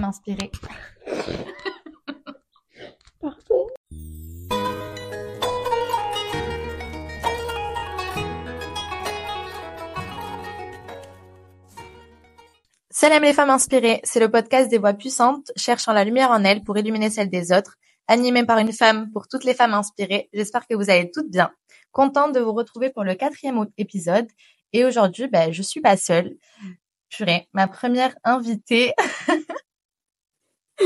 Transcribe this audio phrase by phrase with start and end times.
[0.00, 0.50] femmes inspirées.
[3.20, 3.54] Parfait.
[12.90, 16.62] Salam les femmes inspirées, c'est le podcast des voix puissantes cherchant la lumière en elles
[16.62, 17.76] pour illuminer celle des autres,
[18.08, 20.28] animé par une femme pour toutes les femmes inspirées.
[20.34, 21.50] J'espère que vous allez toutes bien.
[21.92, 24.26] Contente de vous retrouver pour le quatrième épisode.
[24.72, 26.36] Et aujourd'hui, ben, je suis pas seule.
[27.08, 28.92] Purée, ma première invitée,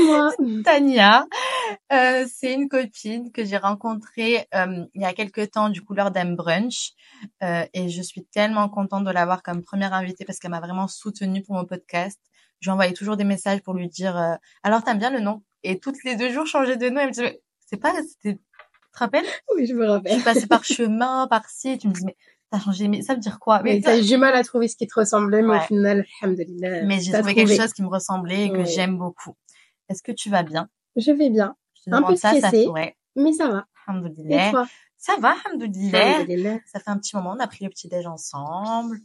[0.03, 0.31] Moi.
[0.63, 1.25] Tania,
[1.93, 5.93] euh, c'est une copine que j'ai rencontrée euh, il y a quelques temps du coup
[5.93, 6.91] lors d'un brunch
[7.43, 10.87] euh, et je suis tellement contente de l'avoir comme première invitée parce qu'elle m'a vraiment
[10.87, 12.19] soutenue pour mon podcast.
[12.61, 15.43] Je lui envoyais toujours des messages pour lui dire euh, alors t'aimes bien le nom
[15.63, 16.99] et toutes les deux jours changer de nom.
[17.01, 18.39] Elle me disait c'est pas c'était tu
[18.93, 20.13] te rappelles Oui, je me Je rappelle.
[20.13, 22.15] suis passée par chemin par ci tu me dis mais
[22.51, 24.77] t'as changé mais ça veut dire quoi Mais t'as eu du mal à trouver ce
[24.77, 25.57] qui te ressemblait, mais Ouais.
[25.57, 26.83] au final, alhamdoulilah.
[26.83, 29.35] mais j'ai t'as trouvé quelque chose qui me ressemblait et que j'aime beaucoup.
[29.89, 30.69] Est-ce que tu vas bien?
[30.95, 32.67] Je vais bien, Je Un peu ça, ça stressée.
[32.67, 32.95] ouais.
[33.15, 33.65] mais ça va.
[34.47, 34.67] Et toi?
[34.97, 35.35] Ça va.
[35.45, 36.57] Alhamdoulilah.
[36.65, 38.97] Ça fait un petit moment, on a pris le petit déj ensemble.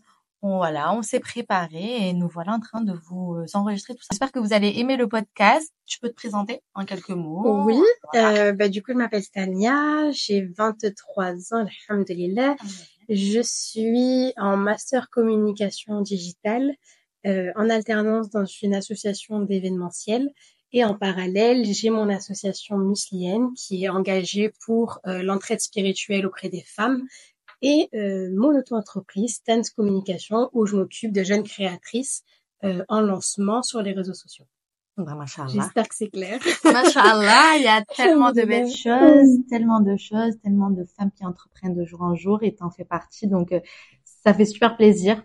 [0.42, 4.00] On, voilà, on s'est préparé et nous voilà en train de vous euh, enregistrer tout
[4.00, 4.06] ça.
[4.12, 5.70] J'espère que vous allez aimer le podcast.
[5.84, 7.64] Tu peux te présenter en quelques mots.
[7.64, 7.78] Oui,
[8.10, 8.44] Voilà.
[8.46, 12.56] euh, bah, du coup, je m'appelle Tania, j'ai 23 ans, alhamdoulilah.
[13.10, 16.72] Je suis en master communication digitale,
[17.26, 20.30] euh, en alternance dans une association d'événementiel.
[20.72, 26.48] Et en parallèle, j'ai mon association muslienne qui est engagée pour euh, l'entraide spirituelle auprès
[26.48, 27.02] des femmes
[27.62, 32.24] et euh, mon auto-entreprise, Stance Communication, où je m'occupe de jeunes créatrices
[32.64, 34.46] euh, en lancement sur les réseaux sociaux.
[34.96, 35.52] Bah, mashallah.
[35.52, 36.38] J'espère que c'est clair.
[36.64, 41.24] Mashallah, il y a tellement de belles choses, tellement de choses, tellement de femmes qui
[41.24, 43.26] entreprennent de jour en jour et t'en fais partie.
[43.26, 43.60] Donc, euh,
[44.24, 45.22] ça fait super plaisir.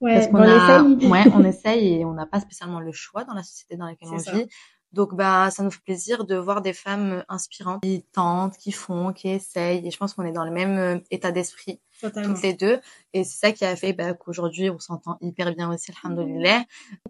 [0.00, 1.10] Ouais, parce qu'on on a, essaye.
[1.10, 4.08] ouais, on essaye et on n'a pas spécialement le choix dans la société dans laquelle
[4.12, 4.32] on ça.
[4.32, 4.46] vit.
[4.92, 9.12] Donc, bah, ça nous fait plaisir de voir des femmes inspirantes qui tentent, qui font,
[9.12, 9.86] qui essayent.
[9.86, 12.32] Et je pense qu'on est dans le même euh, état d'esprit Totalement.
[12.34, 12.80] toutes les deux.
[13.12, 16.64] Et c'est ça qui a fait bah, qu'aujourd'hui, on s'entend hyper bien aussi, alhamdoulilah.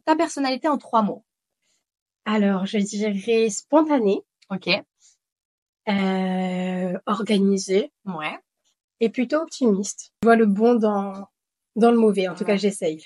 [0.04, 1.24] Ta personnalité en trois mots.
[2.24, 4.68] Alors, je dirais spontané, Ok.
[5.88, 8.38] euh, organisé Ouais.
[9.00, 10.12] et plutôt optimiste.
[10.22, 11.28] Je vois le bon dans
[11.78, 12.28] dans le mauvais.
[12.28, 13.02] En tout cas, j'essaye.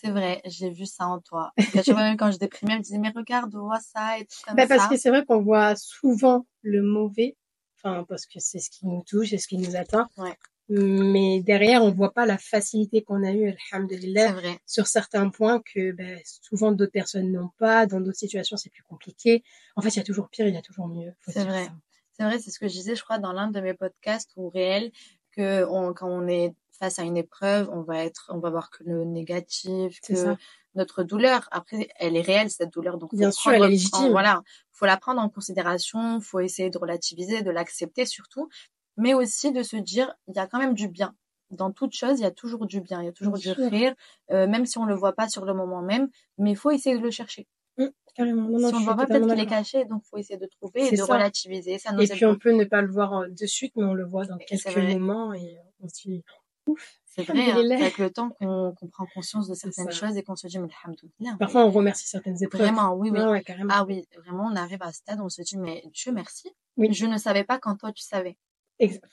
[0.00, 1.52] C'est vrai, j'ai vu ça en toi.
[1.84, 4.36] Tu vois, même quand je déprimais, elle me disait, mais regarde, vois ça et tout
[4.46, 4.88] comme Bah, parce ça.
[4.88, 7.36] que c'est vrai qu'on voit souvent le mauvais,
[7.78, 10.08] enfin parce que c'est ce qui nous touche, c'est ce qui nous atteint.
[10.16, 10.36] Ouais.
[10.72, 14.58] Mais derrière, on voit pas la facilité qu'on a eue, C'est alhamdoulilah, vrai.
[14.66, 17.86] sur certains points que bah, souvent d'autres personnes n'ont pas.
[17.86, 19.42] Dans d'autres situations, c'est plus compliqué.
[19.74, 21.12] En fait, il y a toujours pire, il y a toujours mieux.
[21.26, 21.68] C'est vrai.
[22.12, 24.48] C'est vrai, c'est ce que je disais, je crois, dans l'un de mes podcasts ou
[24.48, 24.92] réels,
[25.36, 28.70] que on, quand on est face à une épreuve, on va être, on va voir
[28.70, 30.36] que le négatif, que ça.
[30.74, 31.46] notre douleur.
[31.52, 34.10] Après, elle est réelle cette douleur, donc Bien sûr, elle est en- légitime.
[34.10, 34.42] voilà,
[34.72, 38.48] faut la prendre en considération, faut essayer de relativiser, de l'accepter surtout,
[38.96, 41.14] mais aussi de se dire, il y a quand même du bien.
[41.50, 43.60] Dans toute chose, il y a toujours du bien, il y a toujours Bien du
[43.60, 43.70] sûr.
[43.70, 43.94] rire,
[44.30, 46.08] euh, même si on le voit pas sur le moment même,
[46.38, 47.46] mais il faut essayer de le chercher.
[48.16, 48.48] Carrément.
[48.48, 50.88] Non, non, si on voit pas, peut-être qu'il est caché, donc faut essayer de trouver
[50.88, 51.14] et de ça.
[51.14, 51.78] relativiser.
[51.78, 53.94] Ça nous Et puis on peut ne pas le voir euh, de suite, mais on
[53.94, 56.24] le voit dans quelques moments et on se dit
[56.70, 57.00] ouf.
[57.06, 60.46] C'est vrai, hein, avec le temps qu'on prend conscience de certaines choses et qu'on se
[60.46, 61.36] dit, mais alhamdoulilah.
[61.38, 62.62] Parfois on remercie certaines épreuves.
[62.62, 63.18] Vraiment, oui, oui.
[63.18, 63.72] Ouais, ouais, carrément.
[63.74, 66.50] Ah oui, vraiment, on arrive à un stade où on se dit, mais Dieu merci.
[66.76, 66.92] Oui.
[66.92, 68.38] Je ne savais pas quand toi tu savais.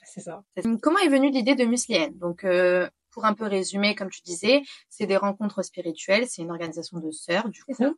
[0.04, 0.42] C'est ça.
[0.80, 2.16] Comment est venue l'idée de Muslienne?
[2.16, 6.50] Donc, euh, pour un peu résumer, comme tu disais, c'est des rencontres spirituelles, c'est une
[6.50, 7.96] organisation de sœurs, du coup.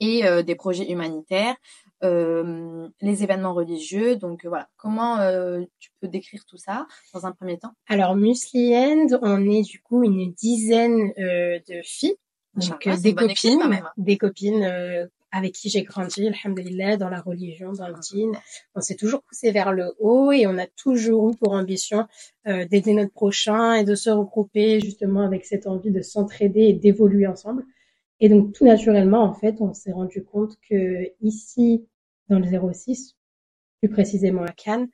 [0.00, 1.54] Et euh, des projets humanitaires,
[2.02, 4.16] euh, les événements religieux.
[4.16, 4.68] Donc, euh, voilà.
[4.76, 7.72] Comment euh, tu peux décrire tout ça dans un premier temps?
[7.88, 12.16] Alors Musli End, on est du coup une dizaine euh, de filles,
[12.54, 13.88] donc c'est des copines, même.
[13.96, 18.32] des copines euh, avec qui j'ai grandi, alhamdulillah, dans la religion, dans le dîn.
[18.74, 22.08] On s'est toujours poussé vers le haut et on a toujours eu pour ambition
[22.48, 26.72] euh, d'aider notre prochain et de se regrouper justement avec cette envie de s'entraider et
[26.72, 27.64] d'évoluer ensemble.
[28.20, 31.86] Et donc tout naturellement, en fait, on s'est rendu compte que ici,
[32.28, 33.16] dans le 06,
[33.80, 34.88] plus précisément à Cannes,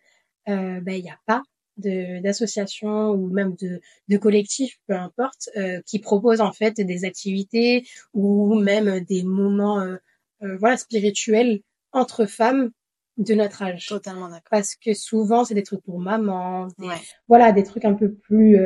[0.48, 1.42] euh, ben, il n'y a pas
[1.78, 7.86] d'associations ou même de, de collectifs, peu importe, euh, qui proposent en fait des activités
[8.14, 9.96] ou même des moments euh,
[10.42, 11.60] euh, voilà spirituels
[11.92, 12.70] entre femmes
[13.18, 13.86] de notre âge.
[13.88, 14.42] Totalement d'accord.
[14.50, 16.94] Parce que souvent c'est des trucs pour maman, des- Ouais.
[17.28, 18.58] voilà des trucs un peu plus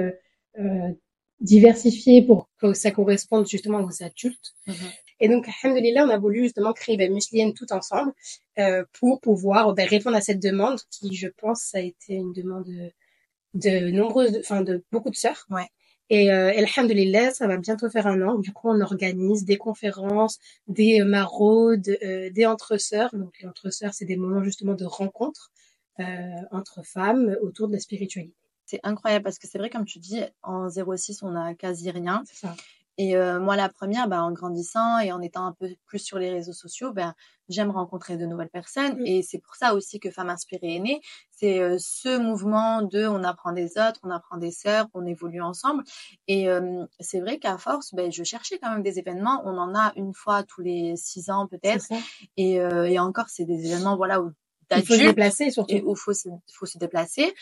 [1.40, 4.54] euh, euh, diversifiés pour que ça corresponde justement aux adultes.
[4.66, 4.74] Mhm.
[5.20, 8.12] Et donc, alhamdoulilah, on a voulu justement créer ben, Muslienne tout ensemble
[8.58, 12.64] euh, pour pouvoir ben, répondre à cette demande qui, je pense, a été une demande
[12.64, 12.90] de,
[13.54, 15.46] de nombreuses, enfin de beaucoup de sœurs.
[15.50, 15.68] Ouais.
[16.10, 18.38] Et euh, alhamdulillah, ça va bientôt faire un an.
[18.38, 23.10] Du coup, on organise des conférences, des maraudes, euh, des entre-sœurs.
[23.14, 25.52] Donc, les entre-sœurs, c'est des moments justement de rencontre
[26.00, 26.04] euh,
[26.50, 28.34] entre femmes autour de la spiritualité.
[28.70, 32.22] C'est incroyable parce que c'est vrai, comme tu dis, en 06, on a quasi rien.
[32.32, 32.54] Ça.
[32.98, 36.20] Et euh, moi, la première, bah, en grandissant et en étant un peu plus sur
[36.20, 37.16] les réseaux sociaux, ben,
[37.48, 39.00] j'aime rencontrer de nouvelles personnes.
[39.00, 39.06] Mm.
[39.06, 41.00] Et c'est pour ça aussi que Femmes inspirées est née.
[41.32, 45.42] C'est euh, ce mouvement de on apprend des autres, on apprend des sœurs, on évolue
[45.42, 45.82] ensemble.
[46.28, 49.42] Et euh, c'est vrai qu'à force, ben, je cherchais quand même des événements.
[49.44, 51.86] On en a une fois tous les six ans peut-être.
[52.36, 54.30] Et, et encore, c'est des événements voilà où
[54.76, 55.74] Il faut se déplacer surtout.
[55.74, 56.12] et où faut
[56.52, 57.34] faut se déplacer.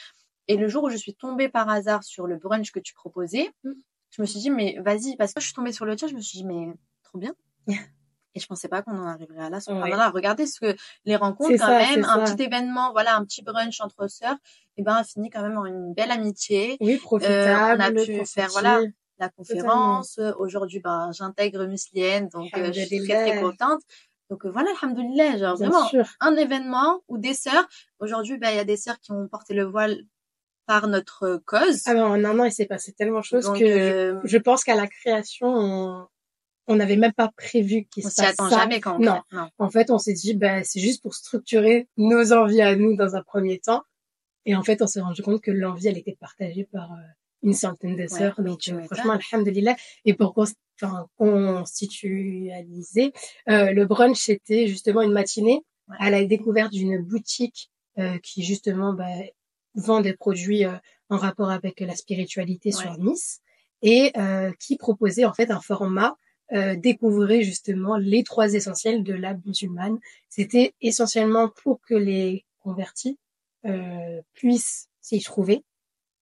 [0.49, 3.51] Et le jour où je suis tombée par hasard sur le brunch que tu proposais,
[3.65, 3.73] Mm.
[4.11, 6.15] je me suis dit, mais vas-y, parce que je suis tombée sur le chat, je
[6.15, 6.73] me suis dit, mais
[7.05, 7.35] trop bien.
[8.35, 9.59] Et je pensais pas qu'on en arriverait à là.
[9.61, 10.11] subhanallah.
[10.11, 12.35] Regardez ce que les rencontres, quand ça, même, un ça.
[12.35, 14.37] petit événement, voilà, un petit brunch entre sœurs,
[14.77, 16.77] et ben, a fini quand même en une belle amitié.
[16.81, 17.81] Oui, profitable.
[17.81, 18.81] Euh, on a pu faire, voilà.
[19.19, 23.81] La conférence, aujourd'hui, ben, j'intègre Muslienne, donc euh, je suis très, très contente.
[24.31, 26.05] Donc euh, voilà, alhamdoulilah, genre Bien vraiment sûr.
[26.21, 27.67] un événement où des sœurs,
[27.99, 30.03] aujourd'hui, ben, il y a des sœurs qui ont porté le voile
[30.69, 31.83] par notre cause.
[31.87, 34.39] Ah ben, en un an, il s'est passé tellement de choses Donc, que euh, je
[34.39, 36.07] pense qu'à la création, on
[36.71, 38.59] on n'avait même pas prévu qu'il on se s'y passe attend ça.
[38.61, 39.23] jamais quand on Non.
[39.33, 39.49] non.
[39.59, 43.17] En fait, on s'est dit, bah, c'est juste pour structurer nos envies à nous dans
[43.17, 43.83] un premier temps.
[44.45, 46.97] Et en fait, on s'est rendu compte que l'envie, elle était partagée par euh,
[47.43, 48.35] une centaine de sœurs.
[48.39, 49.77] mais Donc, euh, franchement, alhamdulillah.
[50.05, 50.35] Et pour
[51.17, 53.13] constitualiser,
[53.49, 55.97] euh, le brunch, c'était justement une matinée Ouais.
[56.01, 59.07] à la découverte d'une boutique euh, qui, justement, bah,
[59.79, 60.73] vend des produits euh,
[61.09, 62.83] en rapport avec la spiritualité Ouais.
[62.83, 63.41] sur Nice
[63.83, 66.17] et euh, qui proposait en fait un format
[66.53, 69.99] euh, découvrir justement les trois essentiels de l'âme musulmane.
[70.29, 73.19] C'était essentiellement pour que les convertis
[73.67, 75.63] euh, puissent s'y trouver,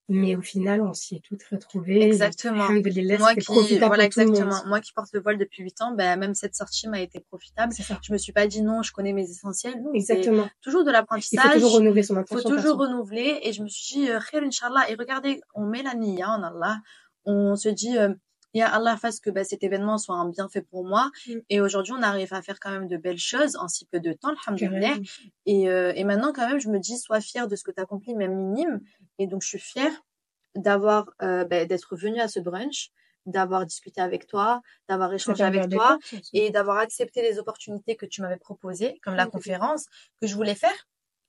[0.09, 2.03] mais au final, on s'y est toutes retrouvées.
[2.03, 2.69] Exactement.
[2.71, 4.37] Moi qui, voilà, pour tout le monde.
[4.37, 4.63] exactement.
[4.67, 7.73] Moi qui porte le voile depuis 8 ans, ben, même cette sortie m'a été profitable.
[7.73, 7.99] C'est ça.
[8.03, 9.83] Je me suis pas dit non, je connais mes essentiels.
[9.83, 10.49] Non, Exactement.
[10.63, 11.45] toujours de Il l'apprentissage.
[11.45, 12.51] faut toujours renouveler son faut intention.
[12.51, 15.95] toujours renouveler et je me suis dit euh, khair inchallah et regardez on met la
[15.95, 16.79] niya en Allah
[17.25, 18.15] on se dit euh,
[18.57, 21.11] ya Allah fasse que bah, cet événement soit un bienfait pour moi.
[21.29, 21.33] Mm.
[21.51, 24.13] et aujourd'hui on arrive à faire quand même de belles choses en si peu de
[24.13, 24.97] temps alhamdoulilah.
[25.45, 27.81] Et, euh, et maintenant quand même je me dis sois fière de ce que tu
[27.81, 28.81] as accompli même minime.
[29.19, 29.93] Et donc je suis fière
[30.55, 32.91] d'avoir euh, bah, d'être venue à ce brunch
[33.27, 35.99] d'avoir discuté avec toi d'avoir échangé avec toi
[36.33, 39.87] et d'avoir accepté les opportunités que tu m'avais proposées, comme la conférence
[40.21, 40.79] que je voulais faire,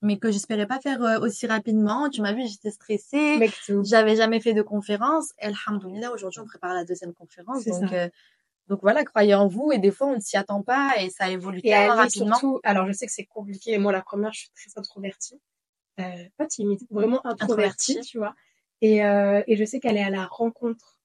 [0.02, 2.08] mais que j'espérais pas faire euh, aussi rapidement.
[2.08, 3.38] Tu m'as vu, j'étais stressée.
[3.84, 5.32] J'avais jamais fait de conférence.
[5.40, 7.64] Alhamdoulilah, aujourd'hui, on prépare la deuxième conférence.
[7.64, 8.08] Donc, euh,
[8.68, 9.72] donc voilà, croyez en vous.
[9.72, 12.36] Et des fois, on ne s'y attend pas et ça évolue Et tellement rapidement.
[12.36, 13.78] surtout, alors je sais que c'est compliqué.
[13.78, 15.40] Moi, la première, je suis très introvertie.
[16.00, 16.04] Euh,
[16.36, 18.00] pas timide, vraiment introvertie, Introvertie.
[18.02, 18.34] tu vois.
[18.80, 21.00] Et, et je sais qu'aller à la rencontre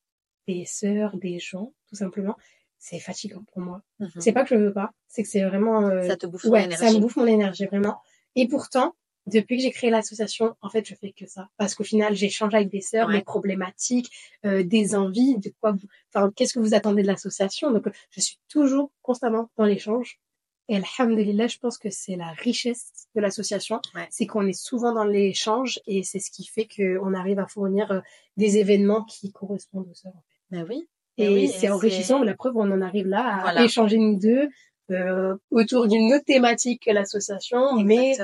[0.47, 2.35] des sœurs, des gens, tout simplement,
[2.77, 3.81] c'est fatigant pour moi.
[3.99, 4.09] Mhm.
[4.19, 5.87] C'est pas que je veux pas, c'est que c'est vraiment...
[5.87, 6.85] euh, Ça te bouffe ouais, énergie.
[6.85, 8.01] ça me bouffe mon énergie, vraiment.
[8.35, 8.95] Et pourtant,
[9.25, 11.47] depuis que j'ai créé l'association, en fait, je fais que ça.
[11.57, 13.19] Parce qu'au final, j'échange avec des sœurs, Ouais.
[13.19, 14.11] des problématiques,
[14.45, 17.71] euh, des envies, de quoi vous, enfin, qu'est-ce que vous attendez de l'association.
[17.71, 20.19] Donc, je suis toujours constamment dans l'échange.
[20.69, 23.79] Et alhamdulillah, je pense que c'est la richesse de l'association.
[23.95, 24.07] Ouais.
[24.09, 27.91] C'est qu'on est souvent dans l'échange et c'est ce qui fait qu'on arrive à fournir
[27.91, 27.99] euh,
[28.37, 30.13] des événements qui correspondent aux sœurs.
[30.15, 30.39] en fait.
[30.51, 30.87] Mais oui.
[31.17, 32.23] Et Mais oui, c'est enrichissant.
[32.23, 33.63] La preuve, on en arrive là à Voilà.
[33.65, 34.49] échanger nous deux
[34.93, 38.15] euh, autour d'une autre thématique que l'association, mais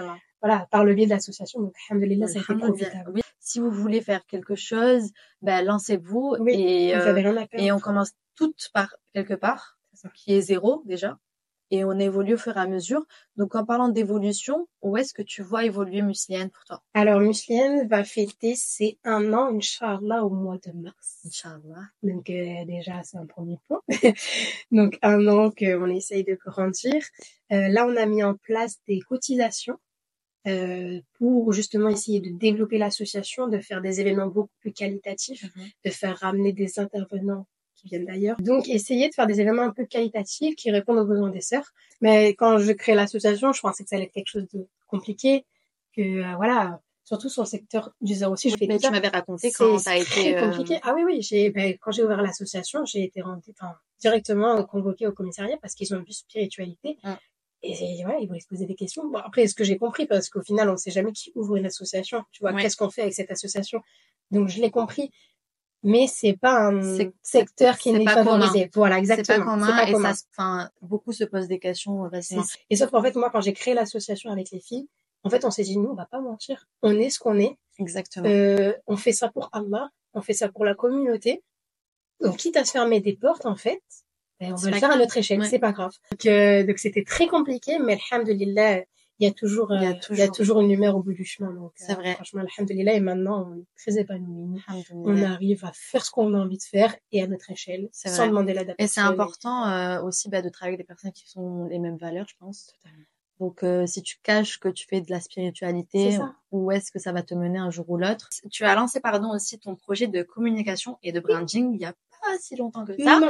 [0.42, 1.60] voilà, par le biais de l'association.
[1.62, 2.88] Donc, alhamdulillah, ça a été Alhamdoulilah.
[2.90, 3.12] profitable.
[3.16, 3.22] Oui.
[3.40, 8.70] Si vous voulez faire quelque chose, ben, lancez-vous Oui, et, euh, et on commence toutes
[8.74, 9.78] par quelque part.
[10.16, 11.18] Qui est zéro déjà,
[11.72, 13.06] et on évolue au fur et à mesure.
[13.36, 16.82] Donc en parlant d'évolution, où est-ce que tu vois évoluer Musliane pour toi?
[16.94, 21.20] Alors, Musliane va fêter ses un an, Inch'Allah, au mois de mars.
[21.26, 21.84] Inch'Allah.
[22.04, 23.82] Donc euh, déjà, c'est un premier point.
[24.72, 27.04] Donc un an qu'on essaye de grandir.
[27.52, 29.78] Euh, là, on a mis en place des cotisations
[30.48, 35.46] euh, pour justement essayer de développer l'association, de faire des événements beaucoup plus qualitatifs,
[35.86, 37.46] de faire ramener des intervenants
[37.80, 38.38] qui viennent d'ailleurs.
[38.40, 41.72] Donc essayer de faire des événements un peu qualitatifs qui répondent aux besoins des sœurs.
[42.02, 45.46] Mais quand je crée l'association, je pensais que ça allait être quelque chose de compliqué,
[45.96, 49.52] que euh, voilà, surtout sur le secteur du 06, je fais Mais tu m'avais raconté
[49.52, 50.80] quand ça a été euh, compliqué.
[50.84, 51.22] Ah oui, oui.
[51.22, 55.94] J'ai, ben, quand j'ai ouvert l'association, j'ai été enfin, directement convoquée au commissariat parce qu'ils
[55.96, 56.98] ont vu spiritualité.
[57.04, 57.14] Mm.
[57.62, 59.06] Et ouais, ils voulaient se poser des questions.
[59.10, 61.66] Bon, après, ce que j'ai compris, parce qu'au final, on sait jamais qui ouvre une
[61.66, 62.24] association.
[62.32, 62.62] Tu vois, Ouais.
[62.62, 63.82] qu'est-ce qu'on fait avec cette association?
[64.32, 65.12] Donc, je l'ai compris.
[65.84, 68.70] Mais c'est pas un C'est- secteur qui c'est n'est pas favorisé.
[68.76, 69.46] Voilà, c'est exactement.
[69.46, 70.14] pas commun et commun.
[70.14, 72.44] ça, enfin, beaucoup se posent des questions facilement.
[72.44, 74.88] C'est- Et sauf qu'en fait, moi, quand j'ai créé l'association avec les filles,
[75.24, 76.66] en fait, on s'est dit, nous, on va pas mentir.
[76.82, 77.58] On est ce qu'on est.
[77.78, 78.28] Exactement.
[78.28, 81.44] Euh, on fait ça pour Allah, on fait ça pour la communauté.
[82.22, 83.82] Donc, quitte à se fermer des portes, en fait,
[84.42, 85.48] ben, on C'est va le faire à notre échelle, Ouais.
[85.48, 85.94] c'est pas grave.
[86.12, 88.84] Donc, euh, donc c'était très compliqué, mais alhamdulillah,
[89.20, 90.62] il y a toujours, Il y a euh, il y a toujours.
[90.62, 91.52] une lumière au bout du chemin.
[91.54, 92.14] Donc, C'est euh, vrai.
[92.14, 94.62] franchement, alhamdulillah, et maintenant, on est très épanouis.
[94.70, 95.32] On Alhamdoulilah.
[95.32, 98.18] arrive à faire ce qu'on a envie de faire et à notre échelle, C'est sans
[98.24, 98.28] vrai.
[98.30, 101.66] demander à Et c'est important euh, aussi bah, de travailler avec des personnes qui ont
[101.66, 102.74] les mêmes valeurs, je pense.
[103.40, 106.36] Donc, euh, si tu caches que tu fais de la spiritualité, ça.
[106.52, 109.30] où est-ce que ça va te mener un jour ou l'autre Tu as lancé, pardon,
[109.34, 113.02] aussi ton projet de communication et de branding il y a pas si longtemps que
[113.02, 113.20] ça.
[113.22, 113.30] Non.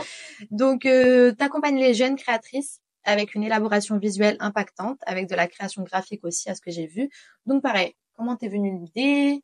[0.50, 5.47] Donc, euh, tu accompagnes les jeunes créatrices avec une élaboration visuelle impactante, avec de la
[5.47, 7.09] création graphique aussi, à ce que j'ai vu.
[7.45, 9.41] Donc, pareil, comment t'es venue l'idée?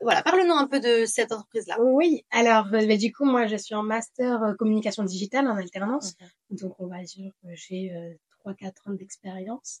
[0.00, 1.78] Voilà, parle-nous un peu de cette entreprise-là.
[1.80, 5.56] Oui, alors euh, bah, du coup, moi, je suis en master euh, communication digitale en
[5.56, 6.14] alternance.
[6.50, 8.12] Donc, on va dire que j'ai euh,
[8.44, 9.80] 3-4 ans d'expérience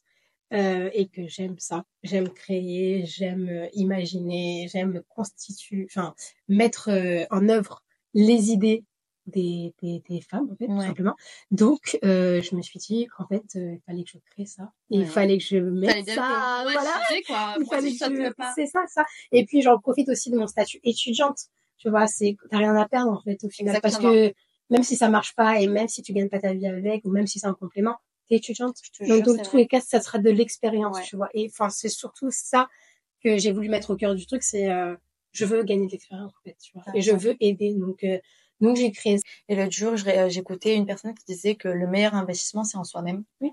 [0.54, 1.84] euh, et que j'aime ça.
[2.02, 6.14] J'aime créer, j'aime euh, imaginer, j'aime constituer, enfin,
[6.48, 6.90] mettre
[7.30, 8.84] en œuvre les idées
[9.26, 10.76] des, des, des femmes, en fait, Ouais.
[10.76, 11.14] tout simplement.
[11.50, 14.62] Donc, euh, je me suis dit qu'en fait, euh, il fallait que je crée ça.
[14.90, 14.98] Ouais.
[14.98, 16.90] il fallait que je mette ça, que- ouais, voilà.
[17.08, 17.54] sujet, quoi.
[17.58, 18.30] Il Moi, fallait si ça que je...
[18.54, 19.04] C'est ça, ça.
[19.32, 21.38] Et puis, j'en profite aussi de mon statut étudiante.
[21.78, 23.76] Tu vois, c'est, t'as rien à perdre, en fait, au final.
[23.76, 24.02] Exactement.
[24.10, 24.34] Parce que
[24.70, 27.10] même si ça marche pas et même si tu gagnes pas ta vie avec ou
[27.10, 27.96] même si c'est un complément,
[28.28, 28.76] t'es étudiante.
[28.98, 31.28] Te Donc, jure, dans tous les cas, ça sera de l'expérience, tu vois.
[31.34, 32.68] Et enfin, c'est surtout ça
[33.22, 34.94] que j'ai voulu mettre au cœur du truc, c'est, euh,
[35.32, 36.82] je veux gagner de l'expérience, en fait, tu vois.
[36.94, 37.74] Et je veux aider.
[37.74, 38.18] Donc, euh,
[38.60, 42.14] donc j'ai créé Et l'autre jour, euh, j'écoutais une personne qui disait que le meilleur
[42.14, 43.24] investissement, c'est en soi-même.
[43.40, 43.52] Oui.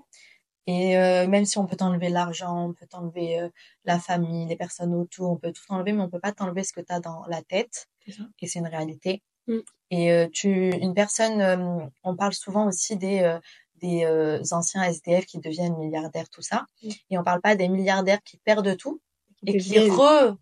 [0.66, 3.48] Et euh, même si on peut t'enlever l'argent, on peut t'enlever euh,
[3.84, 6.72] la famille, les personnes autour, on peut tout enlever, mais on peut pas t'enlever ce
[6.72, 7.86] que tu as dans la tête.
[8.04, 8.22] C'est ça.
[8.40, 9.22] Et c'est une réalité.
[9.46, 9.58] Mm.
[9.90, 13.38] Et euh, tu, une personne, on parle souvent aussi des,
[13.76, 14.06] des
[14.52, 16.64] anciens SDF qui deviennent milliardaires, tout ça.
[16.82, 16.88] Mm.
[17.10, 19.02] Et on parle pas des milliardaires qui perdent tout
[19.46, 20.38] et qui, re,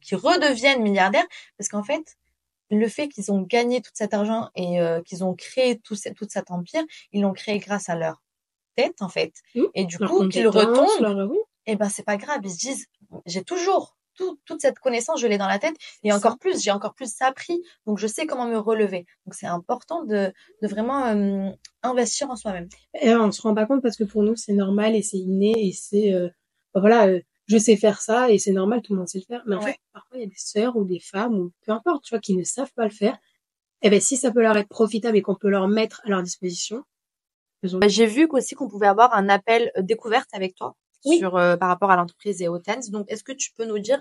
[0.00, 1.26] qui redeviennent milliardaires
[1.56, 2.16] parce qu'en fait,
[2.70, 6.08] le fait qu'ils ont gagné tout cet argent et euh, qu'ils ont créé tout, ce-
[6.10, 6.82] tout cet empire,
[7.12, 8.22] ils l'ont créé grâce à leur
[8.74, 9.32] tête, en fait.
[9.54, 9.62] Mm.
[9.74, 12.40] Et du coup, qu'ils retombent, leurs- oui, et ben c'est pas grave.
[12.44, 12.86] Ils se disent,
[13.26, 15.76] j'ai toujours tout, toute cette connaissance, je l'ai dans la tête.
[16.02, 16.16] Et ça.
[16.16, 17.62] encore plus, j'ai encore plus appris.
[17.86, 19.04] Donc je sais comment me relever.
[19.26, 20.32] Donc c'est important de,
[20.62, 21.50] de vraiment euh,
[21.82, 22.68] investir en soi-même.
[23.00, 25.52] Et on se rend pas compte parce que pour nous, c'est normal et c'est inné
[25.68, 26.28] et c'est, euh,
[26.74, 29.42] voilà, euh, je sais faire ça et c'est normal, tout le monde sait le faire.
[29.46, 29.72] Mais en Ouais.
[29.72, 32.20] fait, parfois, il y a des sœurs ou des femmes ou peu importe, tu vois,
[32.20, 33.16] qui ne savent pas le faire.
[33.82, 36.22] Et ben, si ça peut leur être profitable et qu'on peut leur mettre à leur
[36.22, 36.84] disposition,
[37.62, 41.18] faisons Bah, J'ai vu qu'aussi qu'on pouvait avoir un appel euh, découverte avec toi Oui.
[41.18, 42.90] sur euh, par rapport à l'entreprise et au TENS.
[42.90, 44.00] Donc est-ce que tu peux nous dire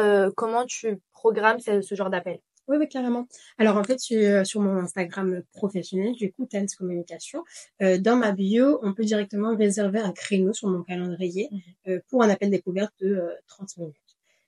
[0.00, 2.40] euh, comment tu programmes ce, ce genre d'appel?
[2.68, 3.26] Oui, oui, carrément.
[3.58, 7.44] Alors, en fait, sur, euh, sur mon Instagram professionnel, du coup, Tense Communication,
[7.82, 11.60] euh, dans ma bio, on peut directement réserver un créneau sur mon calendrier Mhm.
[11.88, 13.96] euh, pour un appel découverte de euh, 30 minutes.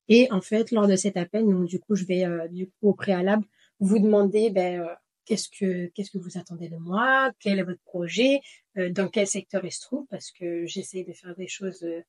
[0.08, 2.88] Et en fait, lors de cet appel, donc, du coup, je vais, euh, du coup,
[2.88, 3.44] au préalable,
[3.80, 4.86] vous demander, ben, euh,
[5.26, 7.30] qu'est-ce que, qu'est-ce que vous attendez de moi?
[7.40, 8.40] Quel est votre projet?
[8.78, 10.06] Euh, dans quel secteur il se trouve?
[10.08, 12.00] Parce que j'essaie de faire des choses euh,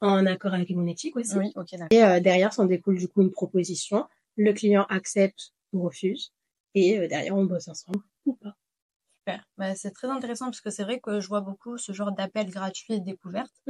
[0.00, 1.36] en accord avec mon éthique aussi.
[1.38, 1.88] Oui, ok, d'accord.
[1.90, 4.04] Et euh, derrière, s'en découle du coup une proposition.
[4.38, 6.32] Le client accepte ou refuse.
[6.74, 8.56] Et euh, derrière, on bosse ensemble ou pas.
[9.18, 9.44] Super.
[9.58, 12.50] Bah, c'est très intéressant parce que c'est vrai que je vois beaucoup ce genre d'appels
[12.50, 13.62] gratuits et découvertes.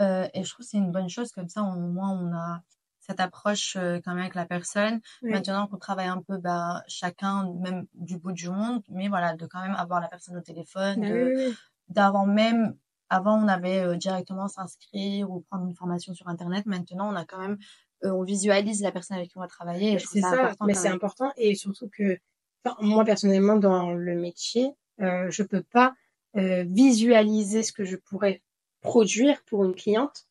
[0.00, 1.32] Euh, et je trouve que c'est une bonne chose.
[1.32, 2.62] Comme ça, au moins, on a
[3.08, 5.00] cette approche euh, quand même avec la personne.
[5.22, 5.30] Oui.
[5.30, 9.46] Maintenant qu'on travaille un peu, bah, chacun, même du bout du monde, mais voilà, de
[9.46, 11.56] quand même avoir la personne au téléphone, Bah oui, oui,
[11.88, 12.76] d'avant même,
[13.08, 16.66] avant on avait euh, directement s'inscrire ou prendre une formation sur internet.
[16.66, 17.58] Maintenant, on a quand même,
[18.02, 19.98] on visualise la personne avec qui on va travailler.
[19.98, 21.32] C'est ça, important mais c'est important.
[21.36, 22.18] Et surtout que,
[22.64, 25.94] enfin, moi personnellement, dans le métier, euh, je peux pas
[26.36, 28.42] euh, visualiser ce que je pourrais
[28.80, 30.26] produire pour une cliente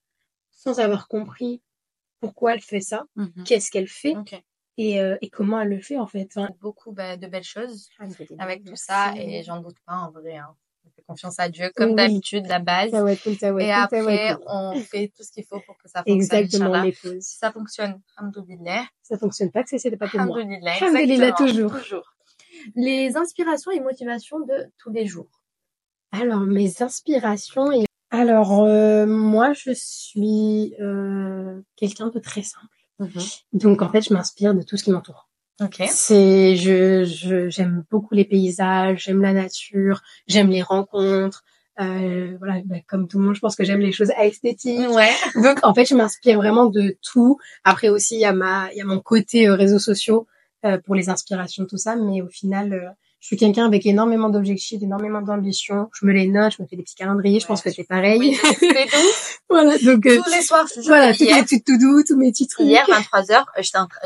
[0.52, 1.62] sans avoir compris
[2.20, 3.44] pourquoi elle fait ça, Mhm.
[3.46, 4.16] qu'est-ce qu'elle fait
[4.78, 6.30] et, euh, et comment elle le fait en fait.
[6.36, 7.90] Enfin, Beaucoup bah, de belles choses
[8.38, 10.38] avec tout ça et j'en doute pas en vrai.
[10.38, 10.56] Hein.
[11.08, 11.96] Confiance à Dieu comme Oui.
[11.96, 12.92] d'habitude, la base.
[12.92, 14.46] Ça va être cool, ça va et après, être cool.
[14.50, 16.18] on fait tout ce qu'il faut pour que ça fonctionne.
[16.18, 16.84] Exactement.
[17.22, 18.84] Si ça fonctionne, alhamdoulilah.
[19.04, 20.38] Ça fonctionne pas que c'est- c'était pas pour moi.
[20.38, 21.48] Alhamdoulilah, exactement.
[21.70, 22.14] toujours.
[22.76, 25.30] Les inspirations et motivations de tous les jours.
[26.12, 27.72] Alors, mes inspirations.
[27.72, 27.86] Et...
[28.10, 32.66] Alors, euh, moi, je suis euh, quelqu'un de très simple.
[33.54, 35.27] Donc, en fait, je m'inspire de tout ce qui m'entoure.
[35.62, 35.84] Ok.
[35.90, 41.44] C'est, je, je, j'aime beaucoup les paysages, j'aime la nature, j'aime les rencontres.
[41.80, 44.90] Euh, voilà, bah, comme tout le monde, je pense que j'aime les choses esthétiques.
[44.90, 45.12] Ouais.
[45.36, 47.38] Donc, en fait, je m'inspire vraiment de tout.
[47.64, 50.28] Après aussi, il y a ma, il y a mon côté euh, réseaux sociaux
[50.66, 51.96] euh, pour les inspirations, tout ça.
[51.96, 55.90] Mais au final, euh, je suis quelqu'un avec énormément d'objectifs, énormément d'ambitions.
[55.94, 57.40] Je me les note, je me fais des petits calendriers.
[57.40, 58.20] Je pense que c'est pareil.
[58.20, 58.38] Oui,
[59.50, 62.68] voilà, donc euh, Tous les soirs, voilà, hier, mes petits to-do, tous mes petits trucs.
[62.68, 63.46] hier 23h,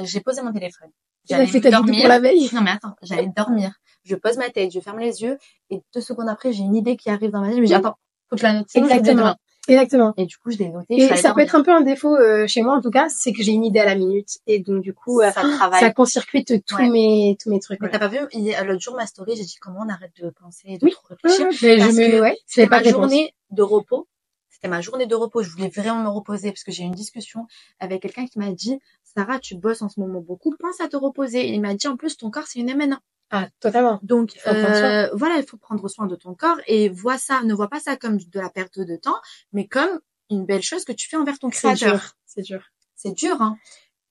[0.04, 0.90] j'ai posé mon téléphone.
[1.30, 2.00] J'allais ta dormir.
[2.02, 2.50] pour la veille.
[2.54, 3.74] Non mais attends, j'allais dormir.
[4.04, 5.38] Je pose ma tête, je ferme les yeux
[5.70, 7.58] et deux secondes après, j'ai une idée qui arrive dans ma tête.
[7.58, 7.98] Je me dis attends,
[8.30, 8.68] faut que je la note.
[8.74, 9.36] Exactement.
[9.68, 10.14] Exactement.
[10.18, 10.96] Et du coup, je l'ai noté.
[10.96, 13.32] Et ça peut être un peu un défaut euh, chez moi en tout cas, c'est
[13.32, 15.80] que j'ai une idée à la minute et donc du coup, ça, euh, travaille.
[15.80, 17.80] ça court-circuite tous mes tous mes trucs.
[17.82, 20.78] Mais t'as pas vu l'autre jour ma story, j'ai dit comment on arrête de penser,
[20.78, 21.48] de trop réfléchir?
[21.62, 22.36] mais je me, ouais,
[22.68, 24.08] pas ma journée de repos.
[24.50, 25.42] C'était ma journée de repos.
[25.42, 27.48] Je voulais vraiment me reposer parce que j'ai eu une discussion
[27.80, 28.80] avec quelqu'un qui m'a dit
[29.14, 31.48] Sarah, tu bosses en ce moment beaucoup, pense à te reposer.
[31.48, 33.00] Et il m'a dit en plus ton corps c'est une MNA.
[33.30, 34.00] Ah, totalement.
[34.04, 37.70] Donc euh, voilà, il faut prendre soin de ton corps et vois ça, ne vois
[37.70, 39.20] pas ça comme de la perte de temps,
[39.54, 42.16] mais comme une belle chose que tu fais envers ton créateur.
[42.26, 42.62] C'est dur.
[42.96, 43.58] C'est dur, hein.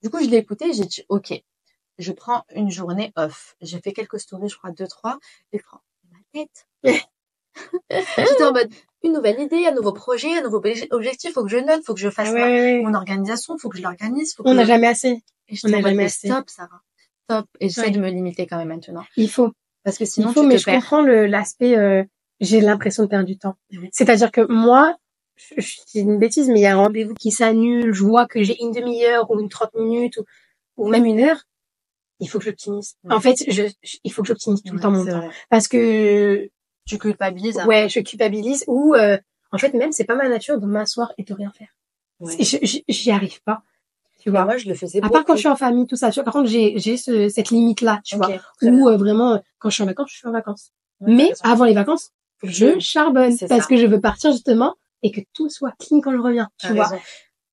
[0.02, 1.32] Du coup, je l'ai écouté, j'ai dit, OK,
[1.98, 3.56] je prends une journée off.
[3.60, 5.18] J'ai fait quelques stories, je crois deux, trois,
[5.52, 6.66] et je prends ma tête.
[7.90, 8.72] J'étais en mode,
[9.10, 12.00] une nouvelle idée, un nouveau projet, un nouveau objectif, faut que je note, faut que
[12.00, 14.34] je fasse mon organisation, faut que je l'organise.
[14.44, 15.22] On n'a jamais assez.
[15.64, 16.28] On n'a jamais assez.
[16.28, 16.80] Stop, Sarah
[17.30, 17.46] top.
[17.60, 19.04] Et j'essaie de me limiter quand même maintenant.
[19.16, 19.52] Il faut.
[19.84, 22.04] Parce que sinon, Il faut, tu mais je comprends l'aspect, euh,
[22.40, 23.56] j'ai l'impression de perdre du temps.
[23.92, 24.96] C'est-à-dire que moi,
[25.36, 28.60] c'est une bêtise, mais il y a un rendez-vous qui s'annule, je vois que j'ai
[28.62, 30.24] une demi-heure ou une trente minutes ou,
[30.76, 31.44] ou même une heure.
[32.18, 32.96] Il faut que j'optimise.
[33.08, 33.62] En fait, je,
[34.04, 35.30] il faut que j'optimise tout le temps mon temps.
[35.48, 36.50] Parce que
[36.90, 37.58] tu culpabilises.
[37.58, 37.66] Hein.
[37.66, 39.18] Ouais, je culpabilise ou euh,
[39.52, 41.68] en fait même c'est pas ma nature de m'asseoir et de rien faire.
[42.20, 42.36] Ouais.
[42.88, 43.62] J'y arrive pas.
[44.20, 44.44] Tu vois.
[44.44, 45.02] moi, je le faisais.
[45.02, 46.10] À part quand je suis en famille, tout ça.
[46.10, 48.28] Tu vois, par contre, j'ai, j'ai ce, cette limite-là, tu vois.
[48.60, 50.72] Où euh, vraiment, quand je suis en vacances, je suis en vacances.
[51.00, 52.10] Mais avant les vacances,
[52.42, 56.18] je charbonne parce que je veux partir justement et que tout soit clean quand je
[56.18, 56.90] reviens, tu vois.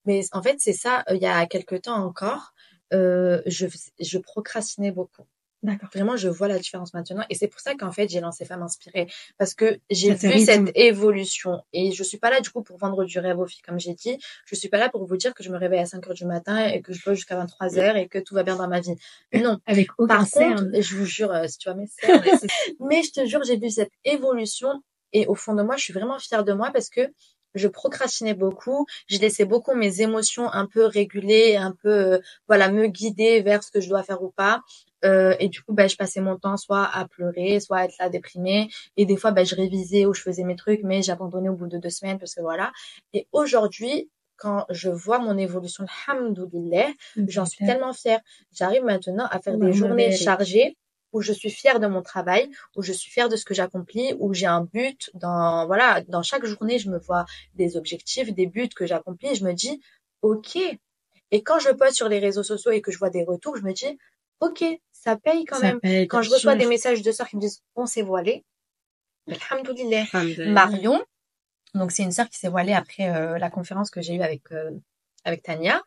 [0.05, 1.03] Mais en fait, c'est ça.
[1.09, 2.53] Euh, il y a quelques temps encore,
[2.93, 3.67] euh, je,
[3.99, 5.23] je procrastinais beaucoup.
[5.63, 5.89] D'accord.
[5.93, 7.23] Vraiment, je vois la différence maintenant.
[7.29, 9.07] Et c'est pour ça qu'en fait, j'ai lancé Femmes Inspirées.
[9.37, 11.63] Parce que j'ai vu cette évolution.
[11.73, 13.93] Et je suis pas là, du coup, pour vendre du rêve aux filles, comme j'ai
[13.93, 14.17] dit.
[14.45, 16.25] Je suis pas là pour vous dire que je me réveille à 5 heures du
[16.25, 18.81] matin et que je bosse jusqu'à 23 heures et que tout va bien dans ma
[18.81, 18.95] vie.
[19.33, 19.57] Non.
[19.65, 22.21] Avec aucun Par contre, je vous jure, euh, si tu vois mes cernes,
[22.79, 24.69] mais je te jure, j'ai vu cette évolution.
[25.13, 27.09] Et au fond de moi, je suis vraiment fière de moi parce que
[27.55, 32.71] je procrastinais beaucoup, je laissais beaucoup mes émotions un peu réguler, un peu euh, voilà
[32.71, 34.61] me guider vers ce que je dois faire ou pas.
[35.05, 37.95] Euh, et du coup, bah, je passais mon temps soit à pleurer, soit à être
[37.99, 38.69] là déprimée.
[38.95, 41.67] Et des fois, bah, je révisais ou je faisais mes trucs, mais j'abandonnais au bout
[41.67, 42.71] de deux semaines parce que voilà.
[43.13, 46.91] Et aujourd'hui, quand je vois mon évolution, alhamdoulilah,
[47.27, 48.19] j'en suis tellement fière.
[48.51, 50.77] J'arrive maintenant à faire des journées chargées
[51.13, 54.13] où je suis fière de mon travail, où je suis fière de ce que j'accomplis,
[54.19, 58.45] où j'ai un but dans, voilà, dans chaque journée, je me vois des objectifs, des
[58.45, 59.81] buts que j'accomplis, je me dis,
[60.21, 60.57] OK.
[61.31, 63.63] Et quand je poste sur les réseaux sociaux et que je vois des retours, je
[63.63, 63.97] me dis,
[64.39, 65.79] OK, ça paye quand même.
[66.07, 68.43] quand je reçois des messages de sœurs qui me disent on s'est voilé,
[69.27, 70.05] alhamdoulilah.
[70.47, 71.03] Marion,
[71.73, 74.51] donc c'est une sœur qui s'est voilée après euh, la conférence que j'ai eue avec
[74.51, 74.71] euh,
[75.23, 75.83] avec Tania.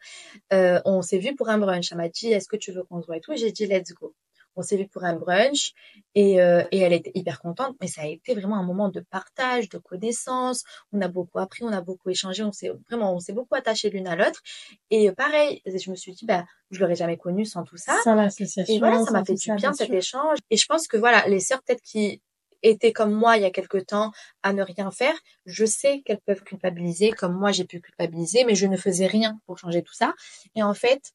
[0.52, 1.92] Euh, on s'est vu pour un brunch.
[1.92, 3.34] Elle m'a dit est-ce que tu veux qu'on se voit et tout?
[3.36, 4.14] J'ai dit let's go
[4.56, 5.72] on s'est vu pour un brunch
[6.14, 7.76] et, euh, et elle était hyper contente.
[7.80, 10.64] Mais ça a été vraiment un moment de partage, de connaissance.
[10.92, 13.90] On a beaucoup appris, on a beaucoup échangé, on s'est vraiment, on s'est beaucoup attaché
[13.90, 14.42] l'une à l'autre.
[14.90, 17.96] Et pareil, je me suis dit, bah, je l'aurais jamais connu sans tout ça.
[18.02, 18.74] Sans l'association.
[18.74, 20.38] Et voilà, ça m'a fait du bien cet échange.
[20.50, 22.20] Et je pense que voilà, les sœurs peut-être qui
[22.62, 25.14] étaient comme moi il y a quelque temps à ne rien faire,
[25.46, 29.40] je sais qu'elles peuvent culpabiliser, comme moi j'ai pu culpabiliser, mais je ne faisais rien
[29.46, 30.14] pour changer tout ça.
[30.54, 31.12] Et en fait,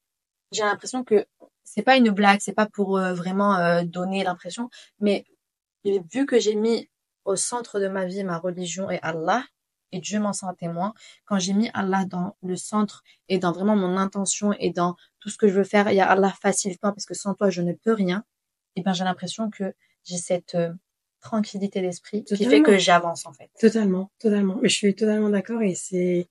[0.51, 1.25] j'ai l'impression que
[1.75, 5.25] c'est pas une blague, c'est pas pour euh, vraiment euh, donner l'impression, mais
[5.83, 6.89] vu que j'ai mis
[7.25, 9.43] au centre de ma vie ma religion et Allah,
[9.91, 10.93] et Dieu m'en sent témoin,
[11.25, 15.29] quand j'ai mis Allah dans le centre et dans vraiment mon intention et dans tout
[15.29, 17.61] ce que je veux faire, il y a Allah facilite-moi parce que sans toi je
[17.61, 18.23] ne peux rien,
[18.75, 19.73] et ben j'ai l'impression que
[20.05, 20.73] j'ai cette euh,
[21.19, 23.49] tranquillité d'esprit qui fait que j'avance en fait.
[23.59, 24.57] Totalement, totalement.
[24.61, 26.29] Mais je suis totalement d'accord et c'est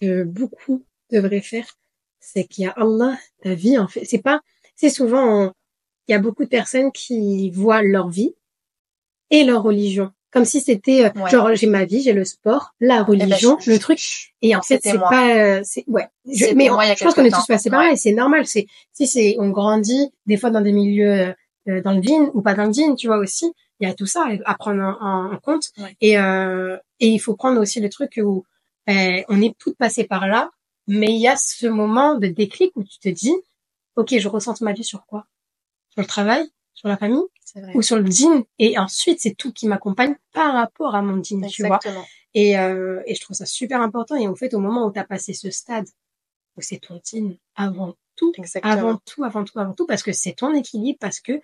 [0.00, 1.66] que beaucoup devraient faire
[2.20, 4.04] c'est qu'il y a Allah, ta vie en fait.
[4.04, 4.40] C'est pas,
[4.74, 5.52] c'est souvent,
[6.08, 8.34] il y a beaucoup de personnes qui voient leur vie
[9.30, 12.96] et leur religion comme si c'était euh, genre j'ai ma vie, j'ai le sport, la
[12.96, 14.34] eh ben, religion, le truc.
[14.42, 16.06] Et en fait c'est pas, euh, c'est ouais.
[16.26, 18.46] Je, mais je pense qu'on est tous passés par là et c'est normal.
[18.46, 21.34] C'est si c'est on grandit des fois dans des milieux
[21.68, 23.50] euh, dans le djinn ou pas dans le djinn, tu vois aussi.
[23.80, 25.70] Il y a tout ça à prendre en, compte
[26.02, 28.44] et euh, et il faut prendre aussi le truc où
[28.86, 30.50] ben, on est toutes passées par là
[30.86, 33.34] mais il y a ce moment de déclic où tu te dis,
[33.96, 35.26] ok, je ressens ma vie sur quoi?
[35.90, 37.24] Sur le travail, sur la famille,
[37.74, 38.44] ou sur le dîne.
[38.58, 41.78] Et ensuite, c'est tout qui m'accompagne par rapport à mon dîne, tu vois?
[42.34, 44.14] Et, euh, et je trouve ça super important.
[44.16, 45.86] Et en fait, au moment où tu as passé ce stade,
[46.56, 50.34] où c'est ton dîne avant tout, avant tout, avant tout, avant tout, parce que c'est
[50.34, 51.40] ton équilibre, parce que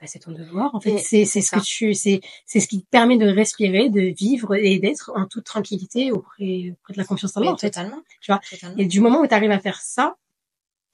[0.00, 0.74] bah, c'est ton devoir.
[0.74, 3.90] En fait, c'est c'est ce que tu c'est c'est ce qui te permet de respirer,
[3.90, 7.52] de vivre et d'être en toute tranquillité auprès, auprès de la confiance en toi.
[7.52, 7.70] En fait.
[7.70, 8.02] Totalement.
[8.20, 8.40] Tu vois?
[8.76, 10.16] Et du moment où tu arrives à faire ça,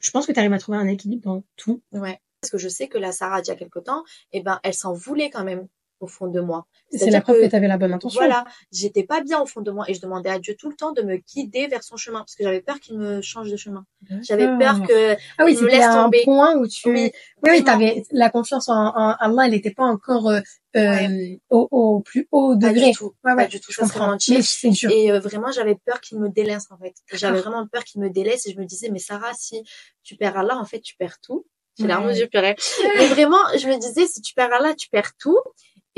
[0.01, 1.83] je pense que tu arrives à trouver un équilibre dans tout.
[1.93, 2.21] Ouais.
[2.41, 4.75] parce que je sais que la Sarah d'il y a quelque temps, eh ben, elle
[4.75, 5.67] s'en voulait quand même
[6.01, 6.67] au fond de moi.
[6.91, 8.19] C'est la preuve que, tu avais la bonne intention.
[8.19, 10.75] Voilà, j'étais pas bien au fond de moi et je demandais à Dieu tout le
[10.75, 13.57] temps de me guider vers son chemin parce que j'avais peur qu'il me change de
[13.57, 13.85] chemin.
[14.23, 16.23] J'avais peur que ah oui, me laisse un tomber.
[16.25, 17.13] point où tu oui,
[17.47, 20.41] oui, t'avais la confiance en, en Allah, elle n'était pas encore euh,
[20.77, 22.81] euh au, au, plus haut degré.
[22.81, 23.73] Pas du tout, ouais, ouais, pas du tout.
[23.73, 24.17] Je ça comprends.
[24.29, 24.91] Mais c'est sûr.
[24.91, 26.95] Et euh, vraiment, j'avais peur qu'il me délaisse en fait.
[27.13, 27.43] J'avais Ah.
[27.43, 29.63] vraiment peur qu'il me délaisse et je me disais mais Sarah, si
[30.03, 31.45] tu perds Allah, en fait, tu perds tout.
[31.79, 32.29] J'ai larmes aux yeux.
[32.33, 35.39] Mais vraiment, je me disais si tu perds Allah, tu perds tout.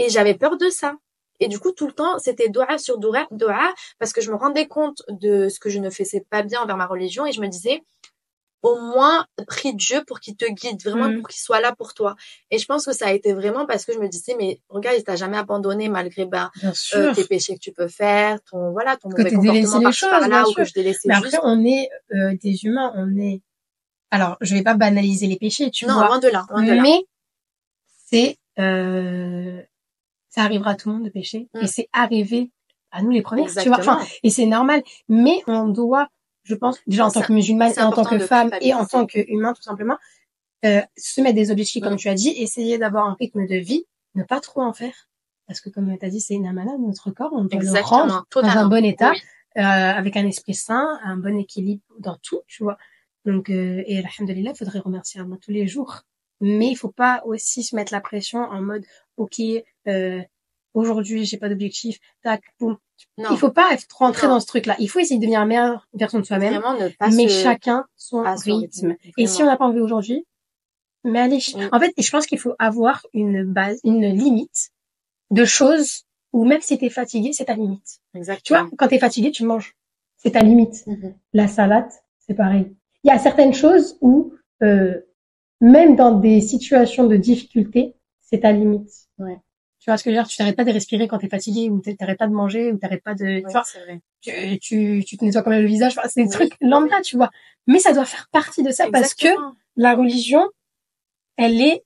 [0.02, 0.94] Et j'avais peur de ça.
[1.40, 4.36] Et du coup, tout le temps, c'était doha sur doha, doha, parce que je me
[4.36, 7.40] rendais compte de ce que je ne faisais pas bien envers ma religion et je
[7.40, 7.82] me disais,
[8.62, 11.18] au moins, prie Dieu pour qu'il te guide, vraiment Mhm.
[11.20, 12.14] pour qu'il soit là pour toi.
[12.52, 14.96] Et je pense que ça a été vraiment parce que je me disais, mais regarde,
[14.98, 16.50] il t'a jamais abandonné malgré, Bien
[16.94, 20.44] euh, tes péchés que tu peux faire, ton, voilà, ton mauvais comportement par-ci choses, bien
[20.44, 21.34] ou que je délaissais Mais juste.
[21.34, 23.42] après, on est euh, des humains, on est.
[24.12, 26.06] Alors, je vais pas banaliser les péchés, tu non, vois.
[26.06, 26.82] loin de là, loin de là.
[26.82, 27.04] Mais
[28.06, 29.60] c'est euh,
[30.34, 31.60] ça arrivera à tout le monde de pécher Mm.
[31.62, 32.50] et c'est arrivé
[32.90, 33.78] à nous les premiers, tu vois.
[33.78, 34.82] Enfin, et c'est normal.
[35.08, 36.08] Mais on doit,
[36.44, 39.06] je pense, déjà en tant que musulmane et en tant que femme et en tant
[39.06, 39.96] qu'humain tout simplement,
[40.64, 42.04] euh, se mettre des objectifs comme Mm.
[42.04, 45.08] tu as dit, essayer d'avoir un rythme de vie, ne pas trop en faire.
[45.48, 47.96] Parce que comme tu as dit, c'est une amana, notre corps, on doit le Exactement,
[47.98, 48.68] rendre dans un totalement.
[48.68, 49.18] bon état Oui.
[49.58, 52.78] euh, avec un esprit sain, un bon équilibre dans tout, tu vois.
[53.24, 56.02] Donc, euh, et alhamdulillah, il faudrait remercier Allah tous les jours.
[56.40, 58.84] Mais il faut pas aussi se mettre la pression en mode,
[59.16, 59.40] ok,
[59.88, 60.20] euh,
[60.74, 62.76] aujourd'hui j'ai pas d'objectif, tac, boum.
[63.18, 64.34] Non, Il faut pas être rentrer Non.
[64.34, 64.76] dans ce truc-là.
[64.78, 66.62] Il faut essayer de devenir la meilleure version de soi-même,
[67.12, 67.42] mais se...
[67.42, 68.92] chacun son rythme.
[68.92, 70.24] rythme, Et si on n'a pas envie aujourd'hui,
[71.04, 71.38] mais allez.
[71.54, 71.64] Oui.
[71.72, 74.70] En fait, je pense qu'il faut avoir une base, une limite
[75.32, 78.00] de choses où même si t'es fatigué, c'est ta limite.
[78.12, 78.60] Tu Exactement.
[78.60, 79.74] vois, quand t'es fatigué, tu manges.
[80.16, 80.86] C'est ta limite.
[80.86, 81.14] Mhm.
[81.32, 81.90] La salade,
[82.20, 82.72] c'est pareil.
[83.02, 85.00] Il y a certaines choses où, euh,
[85.60, 88.90] même dans des situations de difficulté, c'est ta limite.
[89.18, 89.38] Ouais.
[89.82, 90.28] Tu vois ce que je veux dire?
[90.28, 92.78] Tu t'arrêtes pas de respirer quand t'es fatigué, ou t'es- t'arrêtes pas de manger, ou
[92.78, 93.24] t'arrêtes pas de...
[93.24, 94.00] Ouais, tu vois, vrai.
[94.20, 95.98] tu, tu, tu te nettoies quand même le visage.
[95.98, 96.32] Enfin, c'est des Oui.
[96.32, 97.30] trucs lambda, tu vois.
[97.66, 99.26] Mais ça doit faire partie de ça parce que
[99.74, 100.48] la religion,
[101.36, 101.82] elle est...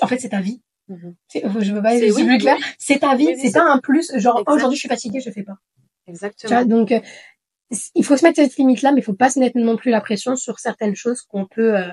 [0.00, 0.62] En fait, c'est ta vie.
[0.88, 1.14] Mhm.
[1.34, 2.56] Je veux pas être oui, plus clair.
[2.58, 2.64] oui.
[2.78, 4.10] C'est ta vie, c'est pas un plus.
[4.18, 5.58] Genre, aujourd'hui, je suis fatiguée, je fais pas.
[6.06, 6.50] Tu Exactement.
[6.50, 7.00] vois, donc, euh,
[7.94, 10.00] il faut se mettre cette limite-là, mais il faut pas se mettre non plus la
[10.00, 11.88] pression sur certaines choses qu'on peut euh,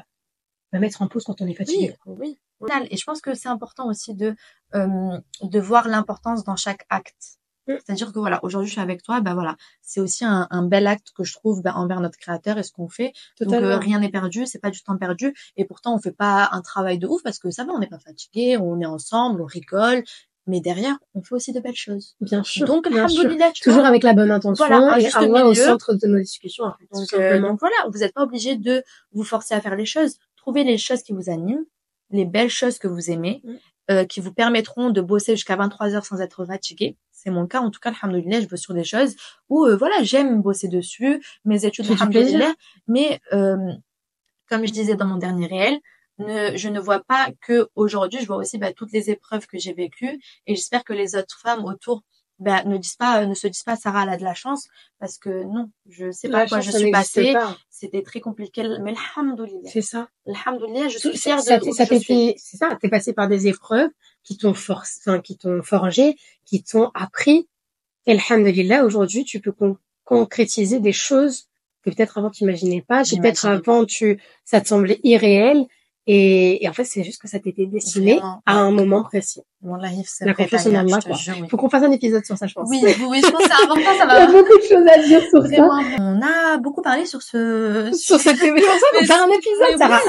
[0.71, 1.93] mettre en pause quand on est fatigué.
[2.05, 2.39] Oui, oui.
[2.89, 4.35] Et je pense que c'est important aussi de
[4.75, 7.39] euh, de voir l'importance dans chaque acte.
[7.67, 7.73] Mm.
[7.85, 10.87] C'est-à-dire que voilà, aujourd'hui je suis avec toi, ben voilà, c'est aussi un, un bel
[10.87, 13.13] acte que je trouve ben, envers notre créateur et ce qu'on fait.
[13.39, 13.67] Donc Totalement.
[13.67, 15.33] euh, rien n'est perdu, c'est pas du temps perdu.
[15.57, 17.87] Et pourtant on fait pas un travail de ouf parce que ça va, on n'est
[17.87, 20.03] pas fatigué, on est ensemble, on rigole.
[20.47, 22.15] Mais derrière, on fait aussi de belles choses.
[22.19, 22.65] Bien sûr.
[22.65, 23.29] Donc, bien sûr.
[23.61, 26.63] Toujours avec la bonne intention Voilà, et Allah au centre de nos discussions.
[26.65, 29.61] en fait, tout Donc, euh, donc voilà, vous n'êtes pas obligé de vous forcer à
[29.61, 30.17] faire les choses.
[30.37, 31.63] Trouvez les choses qui vous animent,
[32.11, 33.53] les belles choses que vous aimez, Mm.
[33.91, 36.97] euh, qui vous permettront de bosser jusqu'à 23 heures sans être fatigué.
[37.11, 39.15] C'est mon cas, en tout cas, alhamdoulilah, je bosse sur des choses
[39.49, 42.53] où, euh, voilà, j'aime bosser dessus, mes études, alhamdoulilah.
[42.87, 43.57] Mais, euh,
[44.49, 45.79] comme je disais dans mon dernier réel,
[46.19, 49.57] ne, je ne vois pas que aujourd'hui, je vois aussi bah, toutes les épreuves que
[49.57, 52.03] j'ai vécues et j'espère que les autres femmes autour
[52.41, 54.67] bah, ne disent pas, ne se disent pas Sarah elle a de la chance
[54.99, 57.55] parce que non, je sais pas La quoi chance, je suis passée, pas.
[57.69, 60.09] c'était très compliqué, mais alhamdoulilah, C'est ça.
[60.27, 62.35] alhamdoulilah, je suis fière de ça, ça suis.
[62.81, 63.89] t'es passé par des épreuves
[64.23, 67.47] qui t'ont forcé, enfin, qui t'ont forgé, qui t'ont appris.
[68.07, 71.47] Et alhamdulillah, aujourd'hui, tu peux con- concrétiser des choses
[71.83, 75.65] que peut-être avant tu imaginais pas, que peut-être avant tu, ça te semblait irréel.
[76.13, 78.59] Et, et en fait, c'est juste que ça t'était destiné Vraiment, à ouais.
[78.67, 79.43] un moment précis.
[80.05, 81.15] C'est La confiance en Allah, quoi.
[81.15, 81.47] jure, oui.
[81.49, 82.67] Faut qu'on fasse un épisode sur ça, je pense.
[82.69, 84.87] Oui, oui, je pense que c'est important, ça Il y a va beaucoup de choses
[84.93, 85.69] à dire sur ça.
[86.01, 89.77] On a beaucoup parlé sur ce, Sur cette émission, ça, on va faire un épisode,
[89.77, 89.99] Sarah.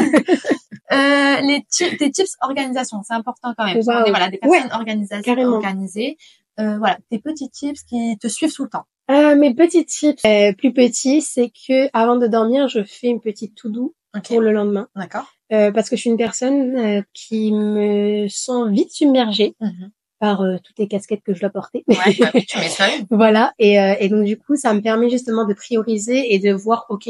[0.92, 1.64] Euh, les
[1.98, 3.76] tes tips organisation, c'est important quand même.
[3.76, 4.06] Wow.
[4.06, 5.52] est, voilà, des personnes organisation, carrément.
[5.56, 6.16] organisées.
[6.58, 8.84] Euh, voilà, tes petits tips qui te suivent tout le temps.
[9.10, 13.20] Euh, mes petits tips euh, plus petits, c'est que avant de dormir, je fais une
[13.20, 14.28] petite to do Ok.
[14.28, 14.88] pour le lendemain.
[14.96, 15.32] D'accord.
[15.52, 19.90] Euh, parce que je suis une personne euh, qui me sent vite submergée Mhm.
[20.18, 21.84] par euh, toutes les casquettes que je dois porter.
[21.88, 23.06] Ouais, bah oui, tu m'étonnes.
[23.10, 23.52] voilà.
[23.58, 26.86] Et, euh, et donc du coup, ça me permet justement de prioriser et de voir,
[26.88, 27.08] ok,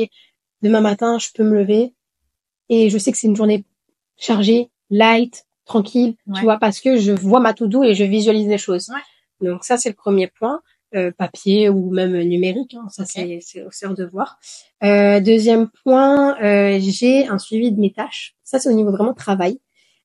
[0.62, 1.94] demain matin, je peux me lever
[2.68, 3.64] et je sais que c'est une journée
[4.16, 6.34] chargée, light, tranquille, Ouais.
[6.38, 8.88] tu vois, parce que je vois ma to do et je visualise les choses.
[8.88, 9.48] Ouais.
[9.48, 10.60] Donc ça, c'est le premier point.
[10.94, 13.26] Euh, papier ou même numérique, hein, ça Ok.
[13.40, 14.38] c'est aussi un devoir.
[14.84, 18.34] Euh, deuxième point, euh, j'ai un suivi de mes tâches.
[18.44, 19.58] Ça c'est au niveau vraiment travail.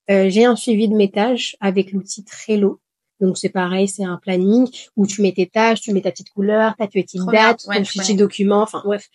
[0.09, 2.79] Euh, j'ai un suivi de mes tâches avec l'outil Trello.
[3.19, 6.29] Donc c'est pareil, c'est un planning où tu mets tes tâches, tu mets ta petite
[6.29, 8.13] couleur, ta petite Trop date, Ouais, ton connais.
[8.13, 9.09] document, enfin bref,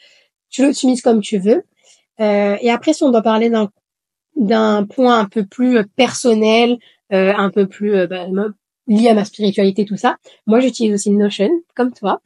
[0.50, 1.62] tu l'optimises comme tu veux.
[2.20, 3.70] Euh, et après, si on doit parler d'un
[4.36, 6.76] d'un point un peu plus personnel,
[7.12, 8.26] euh, un peu plus euh, bah,
[8.92, 10.16] lié à ma spiritualité, tout ça.
[10.46, 12.20] Moi, j'utilise aussi Notion, comme toi,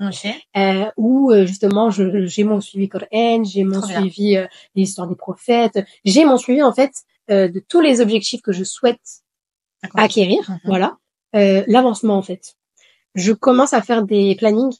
[0.57, 5.79] euh, où euh, justement, j'ai mon suivi Coran, j'ai mon suivi euh, l'histoire des prophètes,
[6.05, 6.93] j'ai mon suivi en fait
[7.29, 9.01] de tous les objectifs que je souhaite
[9.95, 10.49] acquérir.
[10.49, 10.61] Mhm.
[10.65, 10.97] Voilà,
[11.33, 12.55] l'avancement en fait.
[13.15, 14.77] Je commence à faire des plannings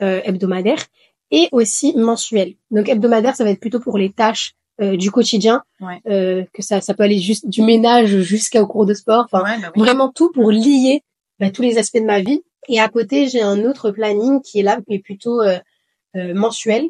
[0.00, 0.84] hebdomadaires
[1.30, 2.54] et aussi mensuels.
[2.70, 5.62] Donc hebdomadaire, ça va être plutôt pour les tâches euh, du quotidien,
[6.06, 9.72] euh, que ça, ça peut aller juste du ménage jusqu'au cours de sport, enfin bah
[9.74, 11.02] vraiment tout pour lier
[11.40, 12.42] bah, tous les aspects de ma vie.
[12.68, 15.58] Et à côté, j'ai un autre planning qui est là, mais plutôt euh,
[16.16, 16.88] euh, mensuel.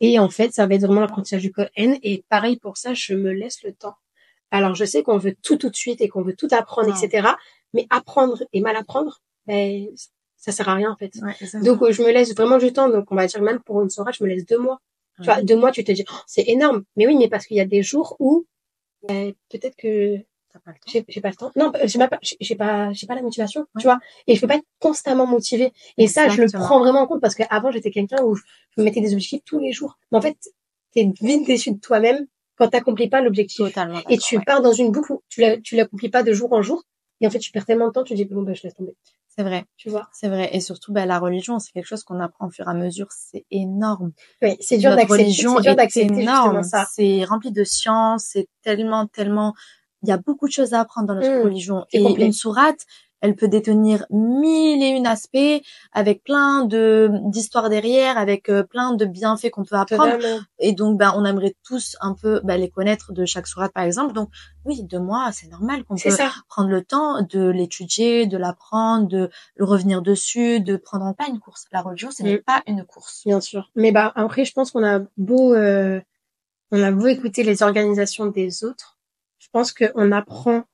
[0.00, 1.98] Et en fait, ça va être vraiment l'apprentissage du code N.
[2.02, 3.94] Et pareil pour ça, je me laisse le temps.
[4.50, 7.28] Alors, je sais qu'on veut tout tout de suite et qu'on veut tout apprendre, etc.
[7.72, 9.86] Mais apprendre et mal apprendre, ben,
[10.36, 11.12] ça sert à rien en fait.
[11.62, 12.88] donc, je me laisse vraiment du temps.
[12.88, 14.80] Donc, on va dire même pour une soirée, je me laisse deux mois
[15.16, 16.84] tu vois, deux mois, tu te dis, oh, c'est énorme.
[16.96, 18.46] Mais oui, mais parce qu'il y a des jours où
[19.08, 20.18] ben, peut-être que
[20.86, 21.52] j'ai pas le temps.
[21.56, 23.98] Non, j'ai pas, j'ai pas, j'ai pas la motivation, tu vois.
[24.26, 25.72] Et je peux pas être constamment motivée.
[25.98, 28.42] Et ça, je le prends vraiment en compte parce qu'avant, j'étais quelqu'un où je
[28.78, 29.98] me mettais des objectifs tous les jours.
[30.10, 30.36] Mais en fait,
[30.92, 32.26] t'es vite déçu de toi-même
[32.56, 33.66] quand t'accomplis pas l'objectif.
[33.66, 34.00] Totalement.
[34.08, 36.84] Et tu pars dans une boucle où tu l'accomplis pas de jour en jour.
[37.20, 38.74] Et en fait, tu perds tellement de temps, tu te dis, bon, ben, je laisse
[38.74, 38.94] tomber.
[39.36, 39.66] C'est vrai.
[39.76, 40.08] Tu vois?
[40.12, 40.48] C'est vrai.
[40.52, 43.08] Et surtout, bah, la religion, c'est quelque chose qu'on apprend au fur et à mesure.
[43.10, 44.12] C'est énorme.
[44.40, 45.12] Oui, c'est dur d'accepter.
[45.12, 46.62] religion est énorme.
[46.90, 48.28] C'est rempli de science.
[48.32, 49.54] C'est tellement, tellement,
[50.02, 51.44] il y a beaucoup de choses à apprendre dans notre mmh.
[51.44, 51.84] religion.
[51.92, 52.80] Et une sourate,
[53.26, 55.62] elle peut détenir mille et une aspects
[55.92, 60.18] avec plein de d'histoires derrière, avec euh, plein de bienfaits qu'on peut apprendre.
[60.60, 63.82] Et donc, ben, on aimerait tous un peu ben, les connaître de chaque sourate, par
[63.82, 64.12] exemple.
[64.12, 64.30] Donc,
[64.64, 66.10] oui, de moi, c'est normal qu'on peut
[66.48, 71.40] prendre le temps de l'étudier, de l'apprendre, de le revenir dessus, de prendre pas une
[71.40, 71.66] course.
[71.72, 72.42] La religion, ce n'est mm.
[72.42, 73.22] pas une course.
[73.26, 73.70] Bien sûr.
[73.74, 76.00] Mais bah après, je pense qu'on a beau, euh,
[76.70, 78.98] on a beau écouter les organisations des autres,
[79.38, 80.64] je pense qu'on apprend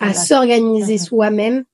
[0.00, 1.64] à s'organiser soi-même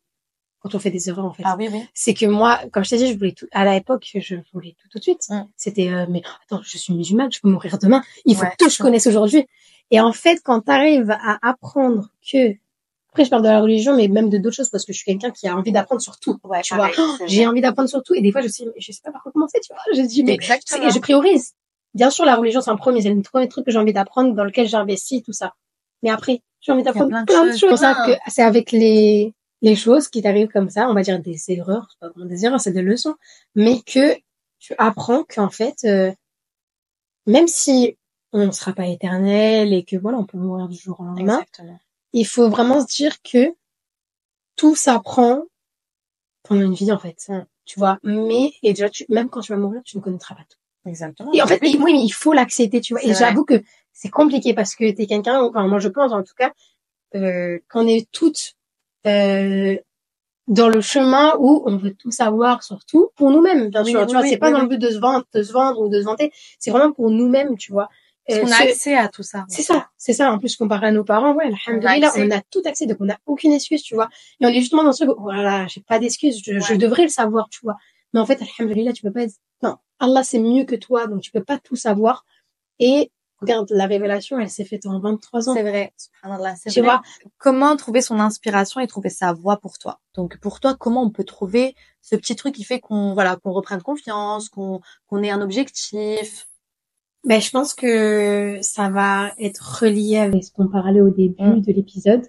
[0.61, 1.43] quand on fait des erreurs en fait.
[1.47, 1.83] Ah oui, oui.
[1.95, 4.89] C'est que moi, comme je t'ai dit, je voulais tout à l'époque, je voulais tout
[4.89, 5.27] tout de suite.
[5.57, 8.03] C'était euh, mais attends, je suis musulmane, je peux mourir demain.
[8.27, 9.47] Il faut que je connaisse aujourd'hui.
[9.91, 12.55] Et en fait, quand tu arrives à apprendre que
[13.09, 15.05] après je parle de la religion mais même de d'autres choses parce que je suis
[15.05, 16.39] quelqu'un qui a envie d'apprendre sur tout.
[16.45, 16.91] Ouais, tu vois,
[17.27, 19.33] j'ai envie d'apprendre sur tout et des fois je sais je sais pas par quoi
[19.33, 19.83] commencer, tu vois.
[19.95, 20.91] Je dis mais Exactement.
[20.91, 21.55] je priorise.
[21.95, 24.35] Bien sûr, la religion c'est un premier, c'est le premier truc que j'ai envie d'apprendre
[24.35, 25.55] dans lequel j'investis tout ça.
[26.03, 27.61] Mais après, j'ai envie d'apprendre plein, de choses.
[27.61, 31.03] C'est pour ça que c'est avec les, les choses qui t'arrivent comme ça, on va
[31.03, 33.17] dire des erreurs, c'est pas vraiment des erreurs, c'est des leçons,
[33.55, 34.17] mais que
[34.59, 36.13] tu apprends qu'en fait, euh,
[37.27, 37.97] même si
[38.33, 41.43] on ne sera pas éternel et que voilà, on peut mourir du jour au lendemain,
[42.13, 43.55] il faut vraiment se dire que
[44.57, 45.45] tout s'apprend
[46.43, 47.31] pendant une vie en fait,
[47.65, 47.99] tu vois.
[48.03, 50.59] Mais et déjà, tu, même quand tu vas mourir, tu ne connaîtras pas tout.
[50.87, 51.33] Exactement.
[51.33, 53.05] Et en fait, oui, mais il faut l'accepter, tu vois.
[53.05, 56.35] Et j'avoue que c'est compliqué parce que t'es quelqu'un, enfin moi je pense en tout
[56.37, 56.53] cas,
[57.15, 58.55] euh, qu'on est toutes
[59.07, 59.77] euh,
[60.47, 64.07] dans le chemin où on veut tout savoir sur tout pour nous-mêmes, bien sûr.
[64.07, 66.01] tu vois, c'est pas dans le but de se vendre, de se vendre ou de
[66.01, 66.33] se vanter.
[66.59, 67.89] C'est vraiment pour nous-mêmes, tu vois.
[68.27, 69.45] Parce qu'on a accès à tout ça.
[69.49, 70.31] C'est ça, c'est ça.
[70.31, 73.19] En plus, comparé à nos parents, ouais, alhamdoulilah, on a tout accès, donc on n'a
[73.27, 74.09] aucune excuse, tu vois.
[74.41, 77.09] Et on est justement dans ce truc, voilà, j'ai pas d'excuse, je, je, devrais le
[77.09, 77.77] savoir, tu vois.
[78.13, 81.23] Mais en fait, alhamdoulilah, tu peux pas être, non, Allah c'est mieux que toi, donc
[81.23, 82.25] tu peux pas tout savoir.
[82.79, 85.55] Et Regarde, la révélation, elle s'est faite en 23 ans.
[85.55, 85.93] C'est vrai.
[86.71, 87.03] Tu vois,
[87.39, 90.01] comment trouver son inspiration et trouver sa voie pour toi?
[90.15, 93.53] Donc pour toi, comment on peut trouver ce petit truc qui fait qu'on voilà, qu'on
[93.53, 96.49] reprenne confiance, qu'on qu'on ait un objectif?
[97.25, 101.61] Ben je pense que ça va être relié avec ce qu'on parlait au début mm.
[101.61, 102.27] de l'épisode,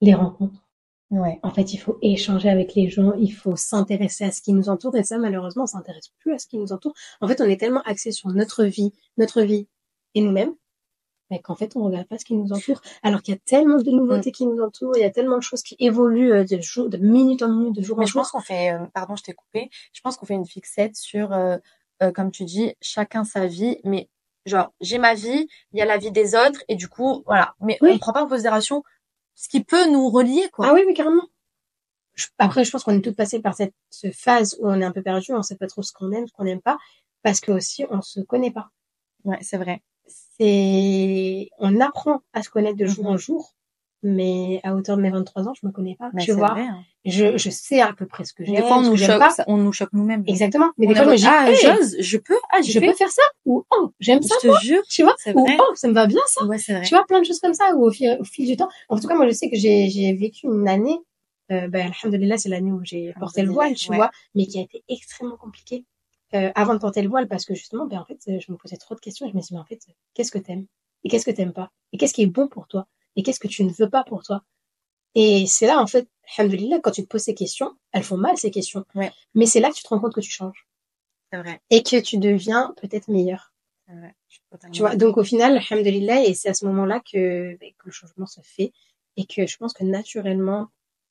[0.00, 0.60] les rencontres.
[1.10, 1.40] Ouais.
[1.42, 4.68] En fait, il faut échanger avec les gens, il faut s'intéresser à ce qui nous
[4.68, 6.94] entoure et ça malheureusement, on s'intéresse plus à ce qui nous entoure.
[7.20, 9.66] En fait, on est tellement axé sur notre vie, notre vie
[10.14, 10.54] et nous-mêmes,
[11.30, 12.80] mais qu'en fait, on regarde pas ce qui nous entoure.
[13.02, 14.32] Alors qu'il y a tellement de nouveautés mm.
[14.32, 16.96] qui nous entourent, il y a tellement de choses qui évoluent euh, de jour, de
[16.98, 18.22] minute en minute, de jour en mais jour.
[18.24, 19.70] je pense qu'on fait, euh, pardon, je t'ai coupé.
[19.92, 21.56] Je pense qu'on fait une fixette sur, euh,
[22.14, 24.08] comme tu dis, chacun sa vie, mais
[24.46, 27.54] genre, j'ai ma vie, il y a la vie des autres, et du coup, voilà.
[27.60, 28.82] Mais on ne prend pas en considération
[29.34, 30.68] ce qui peut nous relier, quoi.
[30.68, 31.28] Ah oui, oui, carrément.
[32.38, 33.74] Après, je pense qu'on est toutes passées par cette,
[34.12, 36.32] phase où on est un peu perdu, on sait pas trop ce qu'on aime, ce
[36.32, 36.78] qu'on n'aime pas,
[37.22, 38.70] parce que aussi, on se connaît pas.
[39.24, 39.82] Ouais, c'est vrai
[40.40, 43.18] c'est on apprend à se connaître de jour en mhm.
[43.18, 43.54] jour
[44.02, 46.58] mais à hauteur de mes 23 ans je me connais pas tu vois.
[46.58, 46.82] hein.
[47.04, 49.56] je, je sais à peu près ce que j'aime des fois on nous choque on
[49.58, 50.24] nous choque nous-mêmes.
[50.26, 50.70] Exactement.
[50.78, 53.22] Mais des fois je me dis ah j'ose je peux ah je, peux faire ça
[53.44, 55.14] ou oh j'aime ça je te jure tu vois.
[55.34, 56.46] ou oh ça me va bien ça.
[56.46, 56.82] Ouais, vrai.
[56.82, 58.68] tu vois plein de choses comme ça ou au fil, au fil du temps.
[58.88, 60.98] En tout cas moi je sais que j'ai j'ai vécu une année
[61.52, 64.62] euh, ben alhamdulillah c'est l'année où j'ai porté le voile tu vois mais qui a
[64.62, 65.84] été extrêmement compliquée
[66.34, 68.76] euh, avant de porter le voile parce que justement ben en fait je me posais
[68.76, 69.80] trop de questions et je me suis dit mais en fait
[70.14, 70.66] qu'est-ce que t'aimes?
[71.02, 73.48] Et qu'est-ce que t'aimes pas, et qu'est-ce qui est bon pour toi, et qu'est-ce que
[73.48, 74.44] tu ne veux pas pour toi?
[75.14, 78.36] Et c'est là, en fait, alhamdoulilah, quand tu te poses ces questions, elles font mal,
[78.36, 78.84] ces questions.
[78.94, 79.10] Ouais.
[79.34, 80.68] Mais c'est là que tu te rends compte que tu changes.
[81.32, 81.60] C'est vrai.
[81.70, 83.52] Et que tu deviens peut-être meilleur.
[83.88, 84.14] Vrai.
[84.72, 87.90] Tu vois, donc au final, alhamdoulilah, et c'est à ce moment-là que, ben, que le
[87.90, 88.72] changement se fait.
[89.16, 90.68] Et que je pense que naturellement,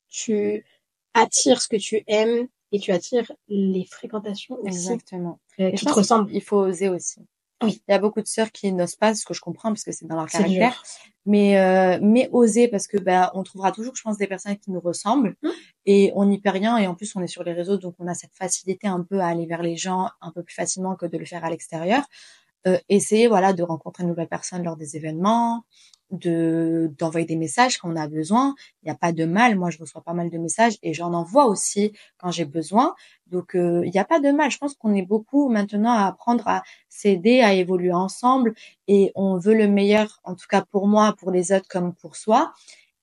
[0.07, 0.65] tu
[1.13, 5.39] attires ce que tu aimes et tu attires les fréquentations aussi Exactement.
[5.59, 6.29] euh, qui je te ressemblent.
[6.31, 7.19] qu'il faut oser aussi.
[7.61, 7.81] Oui.
[7.87, 9.91] Il y a beaucoup de sœurs qui n'osent pas, ce que je comprends, parce que
[9.91, 10.71] c'est dans leur caractère.
[10.71, 10.83] dur.
[11.25, 14.71] Mais euh, mais oser, parce que bah on trouvera toujours, je pense, des personnes qui
[14.71, 15.49] nous ressemblent Mm.
[15.85, 16.77] et on n'y perd rien.
[16.77, 19.19] Et en plus, on est sur les réseaux, donc on a cette facilité un peu
[19.19, 22.03] à aller vers les gens un peu plus facilement que de le faire à l'extérieur.
[22.67, 25.63] Euh, essayer voilà de rencontrer de nouvelles personnes lors des événements,
[26.11, 28.55] de d'envoyer des messages quand on a besoin.
[28.81, 29.55] Il n'y a pas de mal.
[29.57, 32.95] Moi, je reçois pas mal de messages et j'en envoie aussi quand j'ai besoin.
[33.27, 34.49] Donc, euh, il n'y a pas de mal.
[34.51, 38.53] Je pense qu'on est beaucoup maintenant à apprendre à s'aider, à évoluer ensemble
[38.87, 42.15] et on veut le meilleur, en tout cas pour moi, pour les autres comme pour
[42.15, 42.53] soi.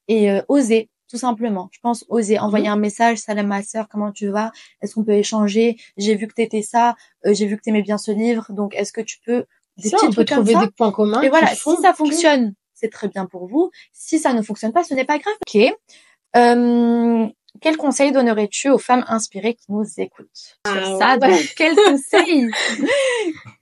[0.09, 1.69] Et euh, oser, tout simplement.
[1.73, 4.51] Je pense oser envoyer un message, salam ma sœur, comment tu vas?
[4.83, 5.77] Est-ce qu'on peut échanger?
[5.97, 8.93] J'ai vu que t'étais ça, euh, j'ai vu que t'aimais bien ce livre, donc est-ce
[8.93, 9.45] que tu peux
[9.79, 10.65] des Ça, petits on peut trucs comme trouver ça?
[10.67, 11.21] des points communs.
[11.23, 13.71] et voilà, si ça fonctionne, c'est très bien pour vous.
[13.93, 15.35] Si ça ne fonctionne pas, ce n'est pas grave.
[15.49, 15.61] Ok.
[16.37, 17.27] Euh,
[17.63, 21.31] quel conseil donnerais-tu aux femmes inspirées qui nous écoutent Sur Ah, ça, ouais.
[21.33, 22.51] donc, quel conseil?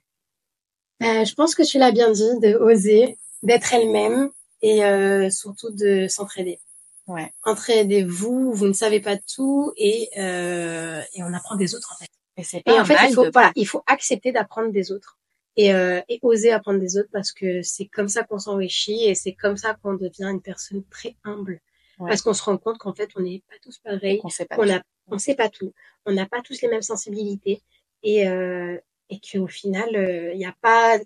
[1.03, 4.29] Euh, je pense que tu l'as bien dit, de oser, d'être elle-même
[4.61, 6.61] et euh, surtout de s'entraider.
[7.07, 7.31] Ouais.
[7.43, 12.09] Entraidez-vous, vous ne savez pas tout et, euh, et on apprend des autres en fait.
[12.37, 15.19] Et Et en fait, il faut, de- voilà, il faut accepter d'apprendre des autres
[15.57, 19.15] et, euh, et oser apprendre des autres parce que c'est comme ça qu'on s'enrichit et
[19.15, 21.61] c'est comme ça qu'on devient une personne très humble.
[21.99, 22.09] Ouais.
[22.09, 24.57] Parce qu'on se rend compte qu'en fait, on n'est pas tous pareils, qu'on sait pas.
[24.59, 25.73] on a, on sait pas tout,
[26.05, 27.61] on n'a pas tous les mêmes sensibilités
[28.03, 28.77] et euh,
[29.09, 30.97] et qu'au final, euh, il n'y a pas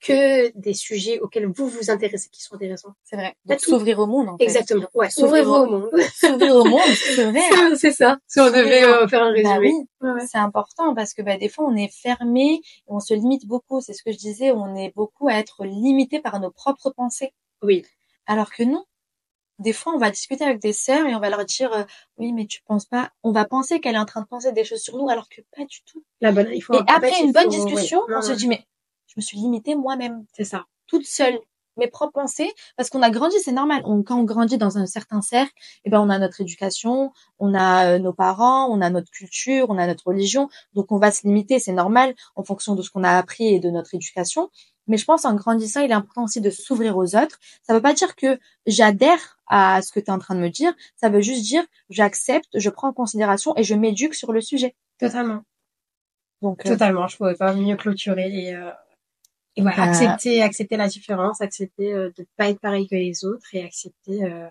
[0.00, 2.92] que des sujets auxquels vous vous intéressez qui sont intéressants.
[3.04, 3.34] C'est vrai.
[3.46, 4.44] Donc, s'ouvrir au monde, en fait.
[4.44, 4.86] Exactement.
[4.94, 5.90] Ouais, S'ouvrir au- monde.
[6.14, 7.40] S'ouvrir au monde, c'est vrai.
[7.52, 7.72] hein.
[7.76, 8.18] c'est ça.
[8.26, 9.54] Si on devait euh, faire un résumé.
[9.54, 13.00] Bah oui, Ouais, c'est important parce que bah, des fois on est fermé, et on
[13.00, 13.80] se limite beaucoup.
[13.80, 17.32] C'est ce que je disais, on est beaucoup à être limité par nos propres pensées.
[17.62, 17.84] Oui.
[18.26, 18.84] Alors que non.
[19.60, 21.84] Des fois, on va discuter avec des sœurs et on va leur dire euh,
[22.18, 23.10] oui, mais tu penses pas.
[23.22, 25.42] On va penser qu'elle est en train de penser des choses sur nous, alors que
[25.56, 26.02] pas du tout.
[26.20, 28.12] La bonne, il faut et après une bonne discussion, ouais.
[28.14, 28.66] Non, on se non, dit mais
[29.06, 30.64] je me suis limitée moi-même, c'est ça.
[30.86, 31.38] toute seule,
[31.76, 33.82] mes propres pensées, parce qu'on a grandi, c'est normal.
[33.84, 35.52] On, quand on grandit dans un certain cercle,
[35.84, 39.66] eh ben on a notre éducation, on a euh, nos parents, on a notre culture,
[39.70, 42.90] on a notre religion, donc on va se limiter, c'est normal en fonction de ce
[42.90, 44.50] qu'on a appris et de notre éducation.
[44.86, 47.38] Mais je pense en grandissant, il est important aussi de s'ouvrir aux autres.
[47.62, 50.50] Ça veut pas dire que j'adhère à ce que tu es en train de me
[50.50, 54.40] dire, ça veut juste dire j'accepte, je prends en considération et je m'éduque sur le
[54.40, 54.76] sujet.
[54.98, 55.42] Totalement.
[56.42, 57.06] Donc euh, Totalement.
[57.08, 58.70] Je pouvais pas mieux clôturer et, euh,
[59.56, 59.82] et voilà, Bah.
[59.84, 64.24] accepter, accepter la différence, accepter euh, de pas être pareil que les autres et accepter,
[64.24, 64.46] euh,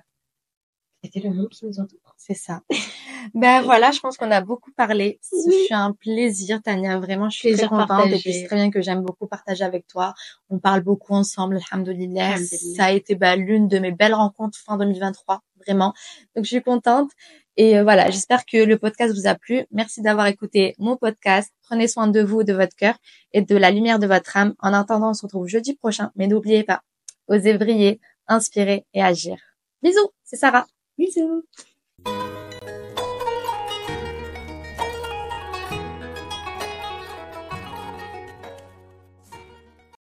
[1.04, 2.16] accepter le monde qui nous entoure.
[2.18, 2.62] C'est ça.
[3.34, 5.18] Ben voilà, je pense qu'on a beaucoup parlé.
[5.22, 5.56] Ce Oui.
[5.68, 7.00] fut un plaisir, Tania.
[7.00, 7.88] Vraiment, je suis Plaisir très contente.
[7.88, 8.16] partagé.
[8.18, 10.14] Et puis, c'est très bien que j'aime beaucoup partager avec toi.
[10.50, 12.36] On parle beaucoup ensemble, alhamdoulilah.
[12.76, 15.94] Ça a été bah, l'une de mes belles rencontres fin 2023, vraiment.
[16.36, 17.12] Donc, je suis contente.
[17.56, 19.66] Et euh, voilà, j'espère que le podcast vous a plu.
[19.72, 21.52] Merci d'avoir écouté mon podcast.
[21.62, 22.96] Prenez soin de vous, de votre cœur
[23.32, 24.56] et de la lumière de votre âme.
[24.60, 26.12] En attendant, on se retrouve jeudi prochain.
[26.16, 26.82] Mais n'oubliez pas,
[27.28, 29.38] osez briller, inspirer et agir.
[29.84, 30.66] Bisous, c'est Sarah.
[30.98, 31.44] Bisous.